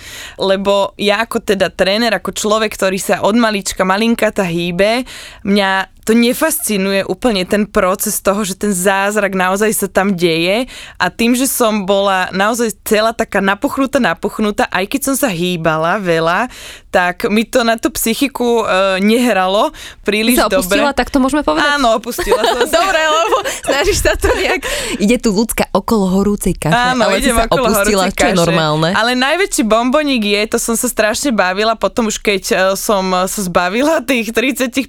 lebo 0.41 0.93
ja 0.97 1.23
ako 1.23 1.43
teda 1.43 1.69
tréner, 1.73 2.11
ako 2.15 2.33
človek, 2.33 2.73
ktorý 2.75 2.99
sa 2.99 3.23
od 3.23 3.35
malička 3.37 3.85
malinkata 3.87 4.45
hýbe, 4.47 5.05
mňa 5.45 6.00
to 6.01 6.17
nefascinuje 6.17 7.05
úplne 7.05 7.45
ten 7.45 7.69
proces 7.69 8.17
toho, 8.19 8.41
že 8.41 8.57
ten 8.57 8.73
zázrak 8.73 9.37
naozaj 9.37 9.71
sa 9.73 9.87
tam 9.87 10.17
deje 10.17 10.65
a 10.97 11.05
tým, 11.13 11.37
že 11.37 11.45
som 11.45 11.85
bola 11.85 12.33
naozaj 12.33 12.73
celá 12.81 13.13
taká 13.13 13.37
napuchnutá, 13.37 14.01
napuchnutá, 14.01 14.65
aj 14.73 14.85
keď 14.89 15.01
som 15.11 15.15
sa 15.15 15.29
hýbala 15.29 16.01
veľa, 16.01 16.49
tak 16.91 17.29
mi 17.29 17.45
to 17.47 17.61
na 17.63 17.77
tú 17.77 17.93
psychiku 17.93 18.65
e, 18.65 18.99
nehralo 18.99 19.71
príliš 20.03 20.41
sa 20.41 20.51
opustila, 20.51 20.91
dobre. 20.91 20.99
tak 20.99 21.07
to 21.13 21.17
môžeme 21.21 21.45
povedať? 21.45 21.79
Áno, 21.79 21.95
opustila 21.95 22.41
som 22.43 22.65
sa. 22.71 22.81
Dobre, 22.81 22.99
lebo 22.99 23.37
snažíš 23.63 23.99
sa 24.03 24.13
to 24.17 24.27
nejak... 24.35 24.61
Ide 24.99 25.17
tu 25.21 25.31
ľudská 25.31 25.69
okolo 25.71 26.19
horúcej 26.19 26.57
kaše, 26.57 26.97
Áno, 26.97 27.07
ale 27.07 27.23
idem 27.23 27.37
sa 27.37 27.47
okolo 27.47 27.71
opustila, 27.71 28.11
čo 28.11 28.25
je 28.27 28.35
normálne. 28.35 28.89
Ale 28.91 29.15
najväčší 29.15 29.63
bomboník 29.63 30.25
je, 30.25 30.41
to 30.51 30.57
som 30.59 30.75
sa 30.75 30.91
strašne 30.91 31.31
bavila, 31.31 31.79
potom 31.79 32.11
už 32.11 32.19
keď 32.19 32.41
e, 32.51 32.55
som 32.75 33.07
sa 33.29 33.39
zbavila 33.39 34.03
tých 34.03 34.35
35 34.35 34.81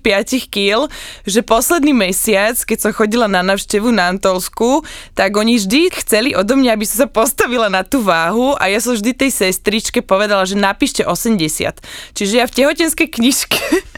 kg, 0.51 0.91
že 1.29 1.45
posledný 1.45 1.93
mesiac, 1.93 2.59
keď 2.59 2.79
som 2.79 2.97
chodila 2.97 3.31
na 3.31 3.45
návštevu 3.45 3.93
na 3.93 4.11
Antolsku, 4.11 4.83
tak 5.13 5.37
oni 5.37 5.61
vždy 5.61 5.93
chceli 6.03 6.35
odo 6.35 6.59
mňa, 6.59 6.75
aby 6.75 6.85
som 6.89 7.05
sa 7.05 7.09
postavila 7.09 7.69
na 7.69 7.85
tú 7.85 8.03
váhu 8.03 8.57
a 8.59 8.73
ja 8.73 8.81
som 8.81 8.97
vždy 8.97 9.13
tej 9.15 9.31
sestričke 9.31 10.01
povedala, 10.01 10.43
že 10.49 10.59
napíšte 10.59 11.07
80. 11.07 11.83
Čiže 12.17 12.35
ja 12.39 12.45
v 12.49 12.55
tehotenskej 12.57 13.09
knižke 13.09 13.92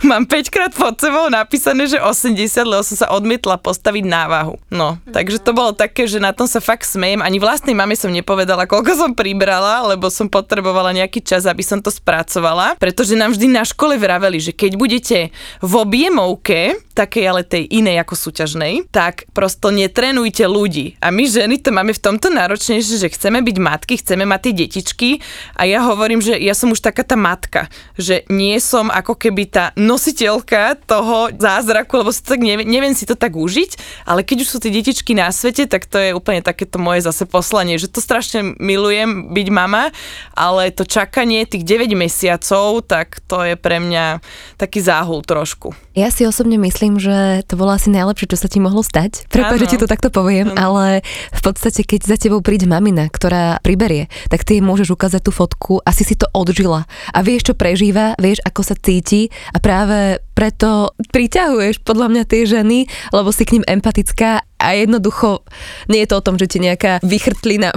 Mám 0.00 0.26
5 0.26 0.48
krát 0.48 0.72
pod 0.72 0.96
sebou 0.96 1.28
napísané, 1.28 1.84
že 1.84 2.00
80, 2.00 2.40
lebo 2.64 2.80
som 2.80 2.96
sa 2.96 3.12
odmietla 3.12 3.60
postaviť 3.60 4.04
na 4.08 4.24
váhu. 4.28 4.56
No, 4.72 4.96
takže 5.12 5.40
to 5.40 5.52
bolo 5.52 5.76
také, 5.76 6.08
že 6.08 6.20
na 6.20 6.32
tom 6.32 6.48
sa 6.48 6.60
fakt 6.60 6.88
smejem. 6.88 7.20
Ani 7.20 7.36
vlastnej 7.36 7.76
mame 7.76 7.96
som 7.96 8.08
nepovedala, 8.08 8.64
koľko 8.64 8.92
som 8.96 9.10
pribrala, 9.12 9.84
lebo 9.88 10.08
som 10.08 10.28
potrebovala 10.28 10.96
nejaký 10.96 11.20
čas, 11.20 11.44
aby 11.44 11.60
som 11.60 11.84
to 11.84 11.92
spracovala. 11.92 12.80
Pretože 12.80 13.16
nám 13.16 13.36
vždy 13.36 13.46
na 13.52 13.64
škole 13.64 14.00
vraveli, 14.00 14.40
že 14.40 14.56
keď 14.56 14.72
budete 14.76 15.18
v 15.60 15.72
objemovke, 15.76 16.80
takej 17.00 17.24
ale 17.24 17.42
tej 17.44 17.64
inej 17.68 18.04
ako 18.04 18.14
súťažnej, 18.16 18.88
tak 18.92 19.24
prosto 19.32 19.72
netrenujte 19.72 20.44
ľudí. 20.44 21.00
A 21.00 21.08
my 21.08 21.24
ženy 21.24 21.60
to 21.60 21.72
máme 21.72 21.96
v 21.96 22.04
tomto 22.04 22.28
náročnejšie, 22.28 23.00
že 23.00 23.12
chceme 23.12 23.40
byť 23.40 23.56
matky, 23.56 23.94
chceme 24.00 24.28
mať 24.28 24.40
tie 24.40 24.52
detičky 24.64 25.10
a 25.56 25.64
ja 25.64 25.80
hovorím, 25.84 26.20
že 26.20 26.36
ja 26.36 26.52
som 26.52 26.68
už 26.72 26.84
taká 26.84 27.04
tá 27.04 27.16
matka, 27.16 27.72
že 27.96 28.28
nie 28.28 28.56
som 28.60 28.92
ako 28.92 29.16
keby 29.16 29.44
tá 29.48 29.69
nositeľka 29.76 30.78
toho 30.86 31.30
zázraku, 31.36 32.02
lebo 32.02 32.10
si 32.10 32.22
to 32.24 32.34
tak 32.34 32.42
neviem, 32.42 32.66
neviem 32.66 32.94
si 32.94 33.04
to 33.06 33.14
tak 33.14 33.36
užiť, 33.36 34.04
ale 34.06 34.22
keď 34.22 34.46
už 34.46 34.48
sú 34.48 34.58
tie 34.62 34.72
detičky 34.72 35.12
na 35.14 35.30
svete, 35.30 35.66
tak 35.66 35.86
to 35.86 35.98
je 36.00 36.10
úplne 36.16 36.40
takéto 36.40 36.80
moje 36.80 37.04
zase 37.04 37.28
poslanie, 37.28 37.76
že 37.76 37.90
to 37.90 38.02
strašne 38.02 38.56
milujem 38.58 39.30
byť 39.30 39.48
mama, 39.52 39.94
ale 40.34 40.74
to 40.74 40.88
čakanie 40.88 41.46
tých 41.46 41.62
9 41.62 41.92
mesiacov, 41.94 42.82
tak 42.86 43.22
to 43.28 43.44
je 43.46 43.54
pre 43.54 43.78
mňa 43.78 44.24
taký 44.56 44.82
záhul 44.82 45.22
trošku. 45.22 45.76
Ja 45.94 46.08
si 46.08 46.24
osobne 46.24 46.56
myslím, 46.56 46.96
že 46.96 47.44
to 47.44 47.60
bolo 47.60 47.76
asi 47.76 47.92
najlepšie, 47.92 48.30
čo 48.30 48.38
sa 48.40 48.48
ti 48.48 48.62
mohlo 48.62 48.80
stať. 48.80 49.28
Prepáč, 49.28 49.66
že 49.66 49.70
ti 49.76 49.78
to 49.78 49.90
takto 49.90 50.08
poviem, 50.08 50.54
ano. 50.54 50.58
ale 50.58 50.86
v 51.34 51.40
podstate, 51.44 51.84
keď 51.84 52.00
za 52.08 52.16
tebou 52.16 52.40
príde 52.40 52.64
mamina, 52.64 53.12
ktorá 53.12 53.60
priberie, 53.60 54.08
tak 54.32 54.48
ty 54.48 54.58
jej 54.58 54.64
môžeš 54.64 54.88
ukázať 54.96 55.20
tú 55.28 55.32
fotku 55.34 55.74
a 55.84 55.90
si 55.92 56.08
si 56.08 56.16
to 56.16 56.24
odžila. 56.32 56.88
A 57.12 57.20
vieš, 57.20 57.52
čo 57.52 57.54
prežíva, 57.54 58.16
vieš, 58.16 58.40
ako 58.42 58.64
sa 58.64 58.74
cíti 58.74 59.28
a 59.52 59.59
práve 59.60 60.18
preto 60.34 60.96
priťahuješ 61.12 61.84
podľa 61.84 62.08
mňa 62.10 62.24
tie 62.24 62.42
ženy, 62.48 62.88
lebo 63.12 63.28
si 63.30 63.44
k 63.44 63.60
ním 63.60 63.64
empatická 63.68 64.42
a 64.60 64.66
jednoducho 64.76 65.44
nie 65.88 66.04
je 66.04 66.08
to 66.08 66.16
o 66.20 66.24
tom, 66.24 66.36
že 66.36 66.48
ti 66.48 66.58
nejaká 66.60 67.00
vychrtlina, 67.04 67.72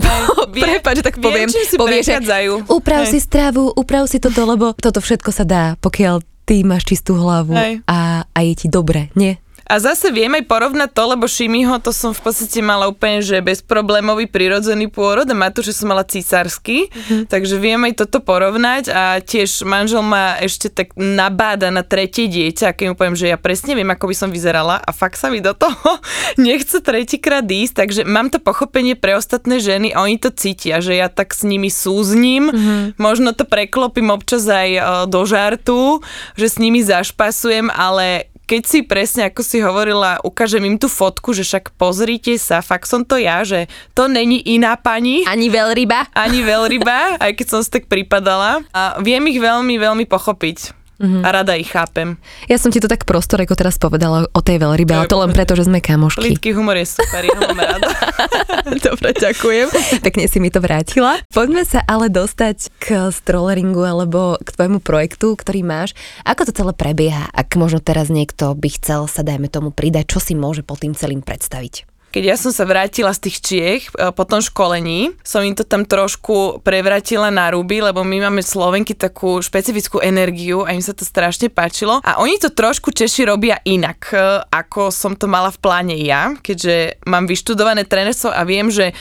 prepáč, 0.52 1.04
tak 1.04 1.20
poviem, 1.20 1.48
viem, 1.48 1.68
si 1.68 1.76
povie, 1.76 2.04
že 2.04 2.20
uprav 2.68 3.04
si 3.08 3.20
stravu, 3.20 3.72
uprav 3.76 4.08
si 4.08 4.20
toto, 4.20 4.44
lebo 4.48 4.72
toto 4.76 5.04
všetko 5.04 5.32
sa 5.32 5.44
dá, 5.44 5.64
pokiaľ 5.80 6.24
ty 6.44 6.64
máš 6.68 6.88
čistú 6.88 7.16
hlavu 7.16 7.56
a, 7.88 8.28
a 8.28 8.40
je 8.44 8.54
ti 8.56 8.68
dobre, 8.68 9.12
nie? 9.16 9.40
A 9.64 9.80
zase 9.80 10.12
viem 10.12 10.32
aj 10.36 10.44
porovnať 10.44 10.90
to, 10.92 11.04
lebo 11.16 11.26
Šimiho 11.26 11.80
to 11.80 11.96
som 11.96 12.12
v 12.12 12.20
podstate 12.20 12.60
mala 12.60 12.92
úplne, 12.92 13.24
že 13.24 13.40
bezproblémový 13.40 14.28
prirodzený 14.28 14.92
pôrod 14.92 15.24
a 15.24 15.36
že 15.64 15.72
som 15.72 15.92
mala 15.92 16.04
císarsky, 16.04 16.92
mm-hmm. 16.92 17.32
takže 17.32 17.56
viem 17.56 17.80
aj 17.88 18.04
toto 18.04 18.20
porovnať 18.20 18.92
a 18.92 19.04
tiež 19.24 19.64
manžel 19.64 20.04
ma 20.04 20.36
ešte 20.44 20.68
tak 20.68 20.92
nabáda 21.00 21.72
na 21.72 21.86
tretie 21.86 22.28
dieťa, 22.28 22.76
keď 22.76 22.86
mu 22.92 22.96
poviem, 23.00 23.16
že 23.16 23.32
ja 23.32 23.38
presne 23.40 23.78
viem, 23.78 23.88
ako 23.88 24.12
by 24.12 24.16
som 24.18 24.30
vyzerala 24.34 24.84
a 24.84 24.92
fakt 24.92 25.16
sa 25.16 25.32
mi 25.32 25.40
do 25.40 25.56
toho 25.56 26.00
nechce 26.42 26.84
tretíkrát 26.84 27.48
ísť, 27.48 27.74
takže 27.74 28.02
mám 28.04 28.28
to 28.28 28.44
pochopenie 28.44 29.00
pre 29.00 29.16
ostatné 29.16 29.64
ženy 29.64 29.96
oni 29.96 30.20
to 30.20 30.34
cítia, 30.34 30.84
že 30.84 31.00
ja 31.00 31.08
tak 31.08 31.32
s 31.32 31.48
nimi 31.48 31.72
súzním, 31.72 32.52
mm-hmm. 32.52 33.00
možno 33.00 33.32
to 33.32 33.48
preklopím 33.48 34.12
občas 34.12 34.44
aj 34.44 34.70
e, 34.76 34.82
do 35.08 35.22
žartu, 35.24 36.04
že 36.36 36.52
s 36.52 36.58
nimi 36.60 36.84
zašpasujem, 36.84 37.72
ale 37.72 38.33
keď 38.44 38.62
si 38.68 38.80
presne, 38.84 39.32
ako 39.32 39.42
si 39.42 39.64
hovorila, 39.64 40.20
ukážem 40.22 40.64
im 40.68 40.76
tú 40.76 40.92
fotku, 40.92 41.32
že 41.32 41.48
však 41.48 41.74
pozrite 41.80 42.36
sa, 42.36 42.60
fakt 42.60 42.92
som 42.92 43.08
to 43.08 43.16
ja, 43.16 43.48
že 43.48 43.72
to 43.96 44.12
není 44.12 44.44
iná 44.44 44.76
pani. 44.76 45.24
Ani 45.24 45.48
veľryba. 45.48 46.12
Ani 46.12 46.44
veľryba, 46.44 47.24
aj 47.24 47.32
keď 47.40 47.48
som 47.48 47.60
si 47.64 47.72
tak 47.72 47.88
pripadala. 47.88 48.62
A 48.76 49.00
viem 49.00 49.24
ich 49.32 49.40
veľmi, 49.40 49.80
veľmi 49.80 50.06
pochopiť. 50.06 50.83
Mm-hmm. 51.04 51.24
A 51.28 51.30
rada 51.36 51.60
ich 51.60 51.68
chápem. 51.68 52.16
Ja 52.48 52.56
som 52.56 52.72
ti 52.72 52.80
to 52.80 52.88
tak 52.88 53.04
prostor, 53.04 53.44
ako 53.44 53.60
teraz 53.60 53.76
povedala 53.76 54.24
o 54.32 54.40
tej 54.40 54.64
veľrybe, 54.64 54.96
ale 54.96 55.12
to 55.12 55.20
len 55.20 55.36
preto, 55.36 55.60
že 55.60 55.68
sme 55.68 55.84
kamošky. 55.84 56.32
Lidský 56.32 56.56
humor 56.56 56.80
je 56.80 56.88
super, 56.88 57.28
ja 57.28 57.36
mám 57.36 57.60
rada. 57.60 57.92
Dobre, 58.88 59.12
ďakujem. 59.12 59.68
Pekne 60.00 60.32
si 60.32 60.40
mi 60.40 60.48
to 60.48 60.64
vrátila. 60.64 61.20
Poďme 61.28 61.68
sa 61.68 61.84
ale 61.84 62.08
dostať 62.08 62.72
k 62.80 63.12
strolleringu 63.12 63.84
alebo 63.84 64.40
k 64.40 64.48
tvojmu 64.56 64.80
projektu, 64.80 65.36
ktorý 65.36 65.68
máš. 65.68 65.92
Ako 66.24 66.48
to 66.48 66.56
celé 66.56 66.72
prebieha? 66.72 67.28
Ak 67.36 67.52
možno 67.60 67.84
teraz 67.84 68.08
niekto 68.08 68.56
by 68.56 68.70
chcel 68.80 69.12
sa, 69.12 69.28
dajme 69.28 69.52
tomu, 69.52 69.76
pridať, 69.76 70.16
čo 70.16 70.20
si 70.24 70.40
môže 70.40 70.64
pod 70.64 70.80
tým 70.80 70.96
celým 70.96 71.20
predstaviť? 71.20 71.93
Keď 72.14 72.24
ja 72.30 72.38
som 72.38 72.54
sa 72.54 72.70
vrátila 72.70 73.10
z 73.10 73.26
tých 73.26 73.38
Čiech 73.42 73.84
e, 73.90 74.14
po 74.14 74.22
tom 74.30 74.38
školení, 74.38 75.18
som 75.26 75.42
im 75.42 75.58
to 75.58 75.66
tam 75.66 75.82
trošku 75.82 76.62
prevratila 76.62 77.34
na 77.34 77.50
ruby, 77.50 77.82
lebo 77.82 78.06
my 78.06 78.30
máme 78.30 78.46
Slovenky 78.46 78.94
takú 78.94 79.42
špecifickú 79.42 79.98
energiu 79.98 80.62
a 80.62 80.78
im 80.78 80.86
sa 80.86 80.94
to 80.94 81.02
strašne 81.02 81.50
páčilo. 81.50 82.06
A 82.06 82.22
oni 82.22 82.38
to 82.38 82.54
trošku 82.54 82.94
Češi 82.94 83.26
robia 83.26 83.58
inak, 83.66 84.14
e, 84.14 84.46
ako 84.46 84.94
som 84.94 85.18
to 85.18 85.26
mala 85.26 85.50
v 85.50 85.58
pláne 85.58 85.98
ja, 85.98 86.38
keďže 86.38 87.02
mám 87.10 87.26
vyštudované 87.26 87.90
trénerstvo 87.90 88.30
a 88.30 88.46
viem, 88.46 88.70
že 88.70 88.94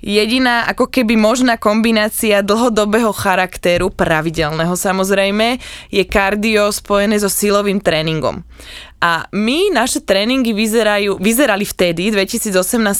Jediná 0.00 0.64
ako 0.64 0.88
keby 0.88 1.12
možná 1.20 1.60
kombinácia 1.60 2.40
dlhodobého 2.40 3.12
charakteru, 3.12 3.92
pravidelného 3.92 4.72
samozrejme, 4.72 5.60
je 5.92 6.00
kardio 6.08 6.72
spojené 6.72 7.20
so 7.20 7.28
silovým 7.28 7.84
tréningom. 7.84 8.40
A 9.00 9.24
my, 9.32 9.72
naše 9.72 10.04
tréningy 10.04 10.52
vyzerajú, 10.52 11.16
vyzerali 11.16 11.64
vtedy, 11.64 12.12
2018 12.12 12.52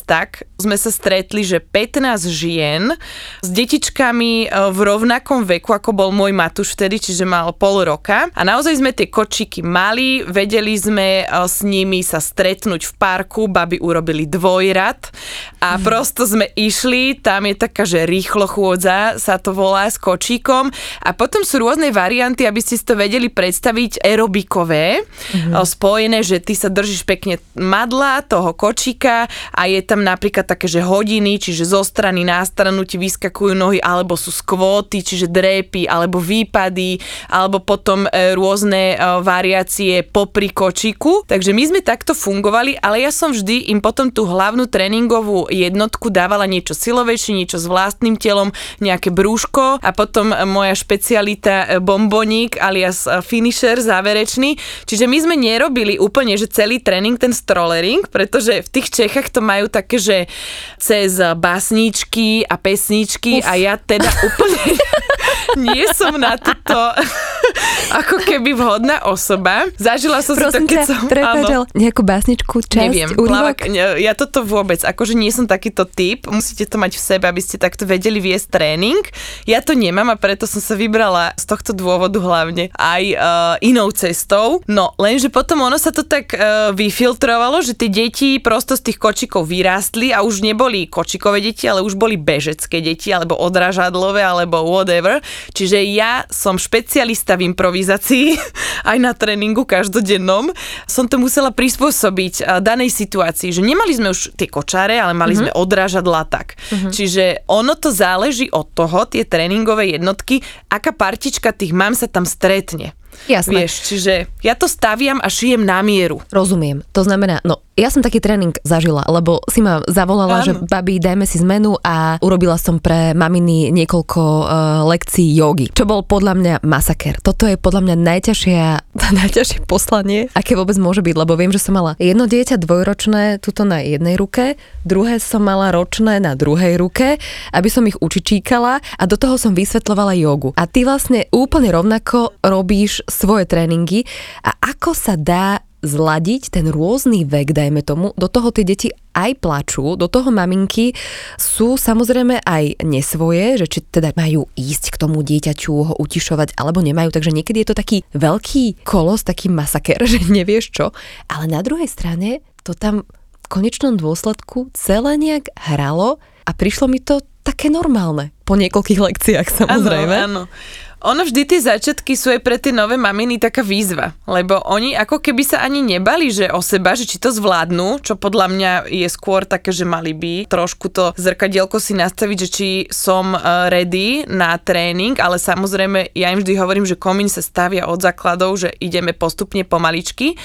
tak, 0.08 0.48
sme 0.56 0.72
sa 0.80 0.88
stretli, 0.88 1.44
že 1.44 1.60
15 1.60 2.24
žien 2.24 2.96
s 3.44 3.48
detičkami 3.52 4.48
e, 4.48 4.72
v 4.72 4.78
rovnakom 4.80 5.44
veku, 5.44 5.76
ako 5.76 5.92
bol 5.92 6.08
môj 6.08 6.32
Matúš 6.32 6.72
vtedy, 6.72 6.96
čiže 6.96 7.28
mal 7.28 7.52
pol 7.52 7.84
roka. 7.84 8.32
A 8.32 8.40
naozaj 8.48 8.80
sme 8.80 8.96
tie 8.96 9.12
kočiky 9.12 9.60
mali, 9.60 10.24
vedeli 10.24 10.72
sme 10.72 11.24
e, 11.24 11.24
s 11.28 11.60
nimi 11.60 12.00
sa 12.00 12.16
stretnúť 12.16 12.80
v 12.88 12.92
parku, 12.96 13.52
baby 13.52 13.76
urobili 13.76 14.24
dvojrad 14.24 15.12
a 15.60 15.76
mm. 15.76 15.84
prosto 15.84 16.24
sme 16.24 16.48
išli, 16.56 17.20
tam 17.20 17.44
je 17.44 17.60
taká, 17.60 17.84
že 17.84 18.08
rýchlo 18.08 18.48
chôdza, 18.48 19.20
sa 19.20 19.36
to 19.36 19.52
volá 19.52 19.84
s 19.84 20.00
kočíkom 20.00 20.72
a 21.04 21.10
potom 21.12 21.44
sú 21.44 21.60
rôzne 21.60 21.92
varianty, 21.92 22.48
aby 22.48 22.64
ste 22.64 22.80
si 22.80 22.84
to 22.88 22.96
vedeli 22.96 23.28
predstaviť 23.28 24.00
aerobikové, 24.00 25.04
mm 25.04 25.52
spojené, 25.90 26.22
že 26.22 26.38
ty 26.38 26.54
sa 26.54 26.70
držíš 26.70 27.02
pekne 27.02 27.42
madla 27.58 28.22
toho 28.22 28.54
kočíka 28.54 29.26
a 29.50 29.66
je 29.66 29.82
tam 29.82 30.06
napríklad 30.06 30.46
také, 30.46 30.70
že 30.70 30.86
hodiny, 30.86 31.42
čiže 31.42 31.66
zo 31.66 31.82
strany 31.82 32.22
na 32.22 32.46
stranu 32.46 32.86
ti 32.86 32.94
vyskakujú 32.94 33.58
nohy, 33.58 33.82
alebo 33.82 34.14
sú 34.14 34.30
skvóty, 34.30 35.02
čiže 35.02 35.26
drépy, 35.26 35.90
alebo 35.90 36.22
výpady, 36.22 37.02
alebo 37.26 37.58
potom 37.58 38.06
e, 38.06 38.38
rôzne 38.38 38.94
e, 38.94 38.96
variácie 39.18 40.06
popri 40.06 40.54
kočíku. 40.54 41.26
Takže 41.26 41.50
my 41.50 41.62
sme 41.74 41.80
takto 41.82 42.14
fungovali, 42.14 42.78
ale 42.78 43.02
ja 43.02 43.10
som 43.10 43.34
vždy 43.34 43.74
im 43.74 43.82
potom 43.82 44.14
tú 44.14 44.30
hlavnú 44.30 44.70
tréningovú 44.70 45.50
jednotku 45.50 46.14
dávala 46.14 46.46
niečo 46.46 46.78
silovejšie, 46.78 47.34
niečo 47.34 47.58
s 47.58 47.66
vlastným 47.66 48.14
telom, 48.14 48.54
nejaké 48.78 49.10
brúško 49.10 49.82
a 49.82 49.90
potom 49.90 50.30
moja 50.46 50.78
špecialita 50.78 51.66
e, 51.66 51.82
bomboník 51.82 52.62
alias 52.62 53.10
finisher 53.26 53.82
záverečný. 53.82 54.54
Čiže 54.86 55.10
my 55.10 55.18
sme 55.18 55.34
nerobili 55.34 55.79
nerobili 55.80 55.96
úplne, 55.96 56.36
že 56.36 56.44
celý 56.44 56.76
tréning, 56.76 57.16
ten 57.16 57.32
strollering, 57.32 58.04
pretože 58.12 58.60
v 58.60 58.68
tých 58.68 58.92
Čechách 58.92 59.32
to 59.32 59.40
majú 59.40 59.72
také, 59.72 59.96
že 59.96 60.28
cez 60.76 61.16
básničky 61.16 62.44
a 62.44 62.60
pesničky 62.60 63.40
Uf. 63.40 63.48
a 63.48 63.56
ja 63.56 63.74
teda 63.80 64.12
úplne 64.20 64.76
nie 65.72 65.88
som 65.96 66.20
na 66.20 66.36
toto 66.36 66.76
ako 68.00 68.16
keby 68.22 68.54
vhodná 68.54 69.02
osoba. 69.06 69.66
Zažila 69.76 70.22
som 70.22 70.38
Prosím 70.38 70.66
si 70.66 70.66
to, 70.66 70.70
keď 70.70 70.80
som... 70.86 71.00
Prepáčal, 71.10 71.62
nejakú 71.74 72.02
básničku, 72.06 72.54
časť, 72.64 72.80
Neviem, 72.86 73.10
plavak, 73.14 73.66
ja 73.98 74.12
toto 74.14 74.46
vôbec, 74.46 74.82
akože 74.82 75.14
nie 75.16 75.32
som 75.34 75.46
takýto 75.48 75.86
typ, 75.88 76.28
musíte 76.30 76.66
to 76.66 76.76
mať 76.78 76.96
v 76.96 77.02
sebe, 77.02 77.24
aby 77.26 77.40
ste 77.42 77.56
takto 77.58 77.84
vedeli 77.84 78.22
viesť 78.22 78.46
tréning. 78.50 79.02
Ja 79.48 79.64
to 79.64 79.74
nemám 79.74 80.12
a 80.12 80.16
preto 80.16 80.46
som 80.46 80.62
sa 80.62 80.78
vybrala 80.78 81.34
z 81.34 81.44
tohto 81.46 81.74
dôvodu 81.74 82.16
hlavne 82.20 82.70
aj 82.76 83.02
uh, 83.14 83.54
inou 83.64 83.90
cestou. 83.90 84.62
No, 84.70 84.94
lenže 84.96 85.32
potom 85.32 85.64
ono 85.66 85.76
sa 85.76 85.90
to 85.90 86.06
tak 86.06 86.32
uh, 86.34 86.70
vyfiltrovalo, 86.74 87.62
že 87.64 87.74
tie 87.74 87.90
deti 87.90 88.38
prosto 88.38 88.78
z 88.78 88.90
tých 88.90 88.98
kočikov 88.98 89.46
vyrástli 89.50 90.14
a 90.14 90.22
už 90.22 90.42
neboli 90.42 90.86
kočikové 90.86 91.42
deti, 91.42 91.66
ale 91.66 91.82
už 91.82 91.98
boli 91.98 92.16
bežecké 92.16 92.82
deti, 92.82 93.10
alebo 93.10 93.38
odražadlové, 93.38 94.22
alebo 94.22 94.62
whatever. 94.66 95.18
Čiže 95.52 95.78
ja 95.90 96.24
som 96.30 96.56
špecialista 96.56 97.29
v 97.34 97.50
improvizácii, 97.52 98.38
aj 98.90 98.98
na 98.98 99.12
tréningu 99.12 99.66
každodennom. 99.66 100.54
Som 100.86 101.10
to 101.10 101.18
musela 101.18 101.50
prispôsobiť 101.50 102.62
danej 102.62 102.94
situácii, 102.94 103.50
že 103.50 103.62
nemali 103.62 103.92
sme 103.94 104.14
už 104.14 104.34
tie 104.38 104.46
kočáre, 104.46 104.96
ale 104.96 105.12
mali 105.12 105.34
mm-hmm. 105.34 105.52
sme 105.52 105.58
odrážadla 105.58 106.26
tak. 106.30 106.56
Mm-hmm. 106.70 106.92
Čiže 106.94 107.24
ono 107.50 107.74
to 107.76 107.90
záleží 107.90 108.48
od 108.50 108.70
toho, 108.72 109.06
tie 109.10 109.26
tréningové 109.26 109.94
jednotky, 109.98 110.40
aká 110.70 110.94
partička 110.94 111.50
tých 111.50 111.74
mám 111.74 111.98
sa 111.98 112.06
tam 112.06 112.24
stretne. 112.24 112.94
Jasné. 113.28 113.66
Vieš, 113.66 113.72
čiže 113.84 114.12
ja 114.40 114.54
to 114.56 114.70
staviam 114.70 115.20
a 115.20 115.28
šijem 115.28 115.66
na 115.66 115.82
mieru. 115.84 116.22
Rozumiem. 116.32 116.86
To 116.96 117.04
znamená, 117.04 117.42
no 117.44 117.60
ja 117.80 117.88
som 117.88 118.04
taký 118.04 118.20
tréning 118.20 118.52
zažila, 118.60 119.08
lebo 119.08 119.40
si 119.48 119.64
ma 119.64 119.80
zavolala, 119.88 120.44
Áno. 120.44 120.46
že 120.46 120.52
babi, 120.68 121.00
dajme 121.00 121.24
si 121.24 121.40
zmenu 121.40 121.80
a 121.80 122.20
urobila 122.20 122.60
som 122.60 122.76
pre 122.76 123.16
maminy 123.16 123.72
niekoľko 123.72 124.20
uh, 124.20 124.44
lekcií 124.84 125.32
jogy, 125.32 125.72
čo 125.72 125.88
bol 125.88 126.04
podľa 126.04 126.36
mňa 126.36 126.54
masaker. 126.60 127.24
Toto 127.24 127.48
je 127.48 127.56
podľa 127.56 127.88
mňa 127.88 127.96
najťažšia, 127.96 128.64
najťažšie 129.24 129.64
poslanie, 129.64 130.28
aké 130.36 130.60
vôbec 130.60 130.76
môže 130.76 131.00
byť, 131.00 131.16
lebo 131.16 131.32
viem, 131.40 131.48
že 131.48 131.62
som 131.62 131.72
mala 131.72 131.96
jedno 131.96 132.28
dieťa 132.28 132.60
dvojročné 132.60 133.40
tuto 133.40 133.64
na 133.64 133.80
jednej 133.80 134.20
ruke, 134.20 134.60
druhé 134.84 135.16
som 135.16 135.40
mala 135.40 135.72
ročné 135.72 136.20
na 136.20 136.36
druhej 136.36 136.76
ruke, 136.76 137.16
aby 137.56 137.68
som 137.72 137.88
ich 137.88 137.96
učičíkala 137.96 138.84
a 138.84 139.02
do 139.08 139.16
toho 139.16 139.40
som 139.40 139.56
vysvetlovala 139.56 140.12
jogu. 140.20 140.52
A 140.60 140.68
ty 140.68 140.84
vlastne 140.84 141.24
úplne 141.32 141.72
rovnako 141.72 142.36
robíš 142.44 143.08
svoje 143.10 143.44
tréningy 143.44 144.06
a 144.40 144.54
ako 144.62 144.94
sa 144.94 145.18
dá 145.18 145.60
zladiť 145.80 146.52
ten 146.52 146.68
rôzny 146.68 147.24
vek, 147.24 147.56
dajme 147.56 147.80
tomu, 147.80 148.12
do 148.16 148.28
toho 148.28 148.52
tie 148.52 148.68
deti 148.68 148.88
aj 149.16 149.40
plačú, 149.40 149.96
do 149.96 150.06
toho 150.12 150.28
maminky 150.28 150.92
sú 151.40 151.80
samozrejme 151.80 152.44
aj 152.44 152.84
nesvoje, 152.84 153.64
že 153.64 153.66
či 153.66 153.78
teda 153.88 154.12
majú 154.14 154.46
ísť 154.54 154.94
k 154.94 155.00
tomu 155.00 155.24
dieťaťu, 155.24 155.72
ho 155.72 155.94
utišovať 155.96 156.54
alebo 156.60 156.84
nemajú, 156.84 157.10
takže 157.10 157.32
niekedy 157.32 157.64
je 157.64 157.68
to 157.72 157.76
taký 157.80 157.98
veľký 158.12 158.84
kolos, 158.84 159.24
taký 159.24 159.48
masaker, 159.48 159.98
že 160.10 160.28
nevieš 160.28 160.70
čo, 160.72 160.86
ale 161.32 161.48
na 161.48 161.64
druhej 161.64 161.88
strane 161.88 162.44
to 162.62 162.76
tam 162.76 163.08
v 163.40 163.46
konečnom 163.48 163.96
dôsledku 163.96 164.68
celé 164.76 165.16
nejak 165.16 165.48
hralo 165.56 166.20
a 166.44 166.50
prišlo 166.52 166.92
mi 166.92 167.00
to 167.00 167.24
také 167.40 167.72
normálne 167.72 168.36
po 168.44 168.54
niekoľkých 168.54 169.00
lekciách 169.00 169.48
samozrejme. 169.64 170.16
Áno, 170.28 170.44
áno. 170.44 170.52
Ono 171.00 171.24
vždy 171.24 171.48
tie 171.48 171.60
začiatky 171.64 172.12
sú 172.12 172.28
aj 172.28 172.44
pre 172.44 172.60
tie 172.60 172.76
nové 172.76 173.00
maminy 173.00 173.40
taká 173.40 173.64
výzva, 173.64 174.12
lebo 174.28 174.60
oni 174.68 174.92
ako 174.92 175.24
keby 175.24 175.40
sa 175.40 175.64
ani 175.64 175.80
nebali, 175.80 176.28
že 176.28 176.52
o 176.52 176.60
seba, 176.60 176.92
že 176.92 177.08
či 177.08 177.16
to 177.16 177.32
zvládnu, 177.32 178.04
čo 178.04 178.20
podľa 178.20 178.46
mňa 178.52 178.72
je 178.84 179.08
skôr 179.08 179.48
také, 179.48 179.72
že 179.72 179.88
mali 179.88 180.12
by 180.12 180.44
trošku 180.44 180.92
to 180.92 181.16
zrkadielko 181.16 181.80
si 181.80 181.96
nastaviť, 181.96 182.36
že 182.44 182.48
či 182.52 182.68
som 182.92 183.32
e, 183.32 183.38
ready 183.72 184.28
na 184.28 184.60
tréning, 184.60 185.16
ale 185.16 185.40
samozrejme 185.40 186.12
ja 186.12 186.36
im 186.36 186.44
vždy 186.44 186.52
hovorím, 186.60 186.84
že 186.84 187.00
komín 187.00 187.32
sa 187.32 187.40
stavia 187.40 187.88
od 187.88 188.04
základov, 188.04 188.60
že 188.60 188.68
ideme 188.76 189.16
postupne 189.16 189.64
pomaličky. 189.64 190.36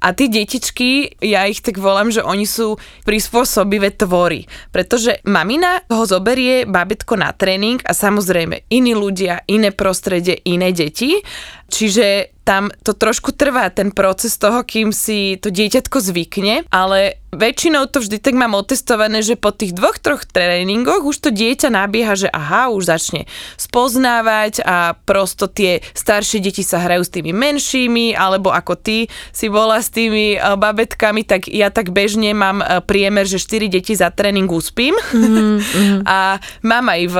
A 0.00 0.16
tí 0.16 0.32
detičky, 0.32 1.20
ja 1.20 1.44
ich 1.50 1.60
tak 1.60 1.76
volám, 1.76 2.08
že 2.08 2.24
oni 2.24 2.48
sú 2.48 2.80
prispôsobivé 3.04 3.92
tvory, 3.92 4.48
pretože 4.72 5.20
mamina 5.28 5.84
ho 5.92 6.08
zoberie 6.08 6.64
babetko 6.64 7.18
na 7.18 7.34
tréning 7.36 7.82
a 7.84 7.92
samozrejme 7.92 8.72
iní 8.72 8.96
ľudia, 8.96 9.44
iné 9.50 9.68
prostredie, 9.68 9.97
prostredie 9.98 10.38
iné 10.46 10.70
deti. 10.70 11.18
Čiže 11.66 12.38
tam 12.46 12.70
to 12.86 12.94
trošku 12.94 13.34
trvá, 13.34 13.66
ten 13.74 13.90
proces 13.90 14.38
toho, 14.38 14.62
kým 14.62 14.94
si 14.94 15.34
to 15.42 15.50
dieťatko 15.50 15.98
zvykne, 15.98 16.70
ale 16.70 17.18
väčšinou 17.32 17.88
to 17.92 18.00
vždy 18.00 18.16
tak 18.20 18.34
mám 18.34 18.56
otestované, 18.56 19.20
že 19.20 19.36
po 19.36 19.52
tých 19.52 19.76
dvoch, 19.76 20.00
troch 20.00 20.24
tréningoch 20.24 21.04
už 21.04 21.28
to 21.28 21.30
dieťa 21.32 21.68
nabieha, 21.68 22.16
že 22.16 22.28
aha, 22.32 22.72
už 22.72 22.88
začne 22.88 23.28
spoznávať 23.60 24.64
a 24.64 24.96
prosto 25.04 25.48
tie 25.48 25.84
staršie 25.92 26.40
deti 26.40 26.64
sa 26.64 26.80
hrajú 26.80 27.04
s 27.04 27.12
tými 27.12 27.32
menšími, 27.36 28.16
alebo 28.16 28.48
ako 28.52 28.80
ty 28.80 29.12
si 29.32 29.52
bola 29.52 29.80
s 29.80 29.92
tými 29.92 30.40
uh, 30.40 30.56
babetkami, 30.56 31.24
tak 31.24 31.50
ja 31.52 31.68
tak 31.68 31.92
bežne 31.92 32.32
mám 32.32 32.64
uh, 32.64 32.80
priemer, 32.80 33.28
že 33.28 33.40
4 33.40 33.68
deti 33.68 33.92
za 33.92 34.08
tréning 34.08 34.48
uspím. 34.48 34.96
Mm-hmm. 35.12 36.04
a 36.08 36.40
mám 36.64 36.86
aj 36.88 37.02
v 37.08 37.16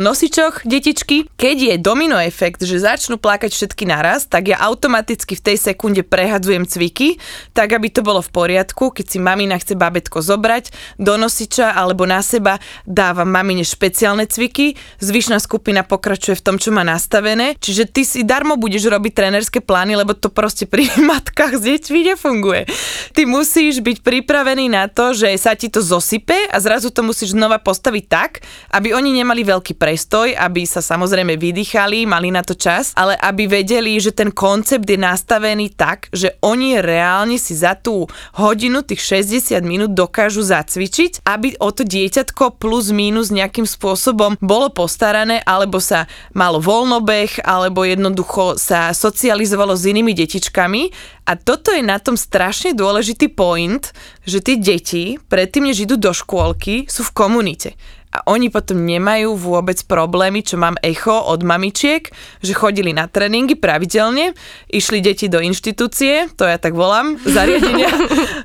nosičoch 0.00 0.64
detičky. 0.64 1.28
Keď 1.36 1.56
je 1.56 1.74
domino 1.76 2.16
efekt, 2.16 2.64
že 2.64 2.80
začnú 2.80 3.20
plakať 3.20 3.52
všetky 3.52 3.84
naraz, 3.84 4.24
tak 4.24 4.52
ja 4.52 4.60
automaticky 4.64 5.36
v 5.36 5.44
tej 5.52 5.56
sekunde 5.60 6.02
prehadzujem 6.06 6.64
cviky, 6.64 7.20
tak 7.52 7.76
aby 7.76 7.92
to 7.92 8.00
bolo 8.00 8.24
v 8.24 8.30
poriadku, 8.32 8.90
keď 8.90 9.06
si 9.06 9.18
mamina 9.34 9.58
chce 9.58 9.74
babetko 9.74 10.22
zobrať 10.22 10.70
do 11.02 11.18
nosiča 11.18 11.74
alebo 11.74 12.06
na 12.06 12.22
seba, 12.22 12.62
dávam 12.86 13.26
mamine 13.26 13.66
špeciálne 13.66 14.30
cviky, 14.30 14.78
zvyšná 15.02 15.42
skupina 15.42 15.82
pokračuje 15.82 16.38
v 16.38 16.44
tom, 16.46 16.56
čo 16.62 16.70
má 16.70 16.86
nastavené, 16.86 17.58
čiže 17.58 17.90
ty 17.90 18.06
si 18.06 18.22
darmo 18.22 18.54
budeš 18.54 18.86
robiť 18.86 19.10
trénerské 19.10 19.58
plány, 19.58 19.98
lebo 19.98 20.14
to 20.14 20.30
proste 20.30 20.70
pri 20.70 20.86
matkách 21.10 21.58
s 21.58 21.62
deťmi 21.66 22.14
nefunguje. 22.14 22.70
Ty 23.10 23.26
musíš 23.26 23.82
byť 23.82 24.06
pripravený 24.06 24.70
na 24.70 24.86
to, 24.86 25.10
že 25.10 25.34
sa 25.34 25.58
ti 25.58 25.66
to 25.66 25.82
zosype 25.82 26.54
a 26.54 26.56
zrazu 26.62 26.94
to 26.94 27.02
musíš 27.02 27.34
znova 27.34 27.58
postaviť 27.58 28.04
tak, 28.06 28.38
aby 28.70 28.94
oni 28.94 29.18
nemali 29.18 29.42
veľký 29.42 29.74
prestoj, 29.74 30.30
aby 30.30 30.62
sa 30.62 30.78
samozrejme 30.78 31.34
vydýchali, 31.34 32.06
mali 32.06 32.30
na 32.30 32.46
to 32.46 32.54
čas, 32.54 32.94
ale 32.94 33.18
aby 33.18 33.50
vedeli, 33.50 33.98
že 33.98 34.14
ten 34.14 34.30
koncept 34.30 34.86
je 34.86 34.94
nastavený 34.94 35.74
tak, 35.74 36.06
že 36.14 36.38
oni 36.38 36.78
reálne 36.78 37.34
si 37.34 37.58
za 37.58 37.74
tú 37.74 38.06
hodinu, 38.38 38.86
tých 38.86 39.02
60 39.24 39.64
minút 39.64 39.96
dokážu 39.96 40.44
zacvičiť, 40.44 41.24
aby 41.24 41.56
o 41.56 41.72
to 41.72 41.88
dieťatko 41.88 42.60
plus 42.60 42.92
minus 42.92 43.32
nejakým 43.32 43.64
spôsobom 43.64 44.36
bolo 44.44 44.68
postarané, 44.68 45.40
alebo 45.48 45.80
sa 45.80 46.04
malo 46.36 46.60
voľnobeh, 46.60 47.40
alebo 47.40 47.88
jednoducho 47.88 48.60
sa 48.60 48.92
socializovalo 48.92 49.72
s 49.72 49.88
inými 49.88 50.12
detičkami. 50.12 50.92
A 51.24 51.40
toto 51.40 51.72
je 51.72 51.80
na 51.80 51.96
tom 51.96 52.20
strašne 52.20 52.76
dôležitý 52.76 53.32
point, 53.32 53.96
že 54.28 54.44
tie 54.44 54.60
deti 54.60 55.16
predtým, 55.16 55.72
než 55.72 55.88
idú 55.88 55.96
do 55.96 56.12
škôlky, 56.12 56.84
sú 56.84 57.00
v 57.08 57.14
komunite 57.16 57.72
a 58.14 58.22
oni 58.30 58.46
potom 58.46 58.86
nemajú 58.86 59.34
vôbec 59.34 59.82
problémy, 59.90 60.46
čo 60.46 60.54
mám 60.54 60.78
echo 60.86 61.18
od 61.18 61.42
mamičiek, 61.42 62.06
že 62.38 62.54
chodili 62.54 62.94
na 62.94 63.10
tréningy 63.10 63.58
pravidelne, 63.58 64.38
išli 64.70 65.02
deti 65.02 65.26
do 65.26 65.42
inštitúcie, 65.42 66.30
to 66.38 66.46
ja 66.46 66.62
tak 66.62 66.78
volám, 66.78 67.18
zariadenia, 67.36 67.90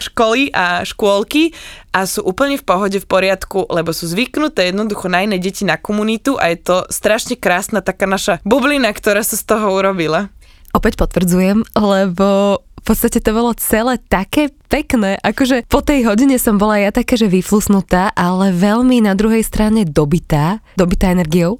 školy 0.01 0.49
a 0.49 0.81
škôlky 0.81 1.53
a 1.93 2.09
sú 2.09 2.25
úplne 2.25 2.57
v 2.57 2.65
pohode, 2.65 2.97
v 2.97 3.05
poriadku, 3.05 3.69
lebo 3.69 3.93
sú 3.93 4.09
zvyknuté 4.09 4.73
jednoducho 4.73 5.05
na 5.05 5.21
iné 5.21 5.37
deti 5.37 5.61
na 5.69 5.77
komunitu 5.77 6.33
a 6.41 6.49
je 6.49 6.57
to 6.65 6.77
strašne 6.89 7.37
krásna 7.37 7.85
taká 7.85 8.09
naša 8.09 8.41
bublina, 8.41 8.89
ktorá 8.89 9.21
sa 9.21 9.37
z 9.37 9.45
toho 9.45 9.69
urobila. 9.77 10.33
Opäť 10.69 11.01
potvrdzujem, 11.01 11.65
lebo 11.73 12.61
v 12.79 12.83
podstate 12.87 13.19
to 13.19 13.35
bolo 13.35 13.51
celé 13.59 13.99
také 14.07 14.49
pekné. 14.69 15.17
Akože 15.19 15.65
po 15.65 15.81
tej 15.81 16.05
hodine 16.05 16.37
som 16.37 16.61
bola 16.61 16.77
ja 16.77 16.93
taká, 16.93 17.17
že 17.17 17.25
vyflusnutá, 17.25 18.13
ale 18.13 18.53
veľmi 18.53 19.01
na 19.03 19.17
druhej 19.17 19.41
strane 19.41 19.83
dobitá, 19.83 20.61
dobitá 20.77 21.11
energiou. 21.11 21.57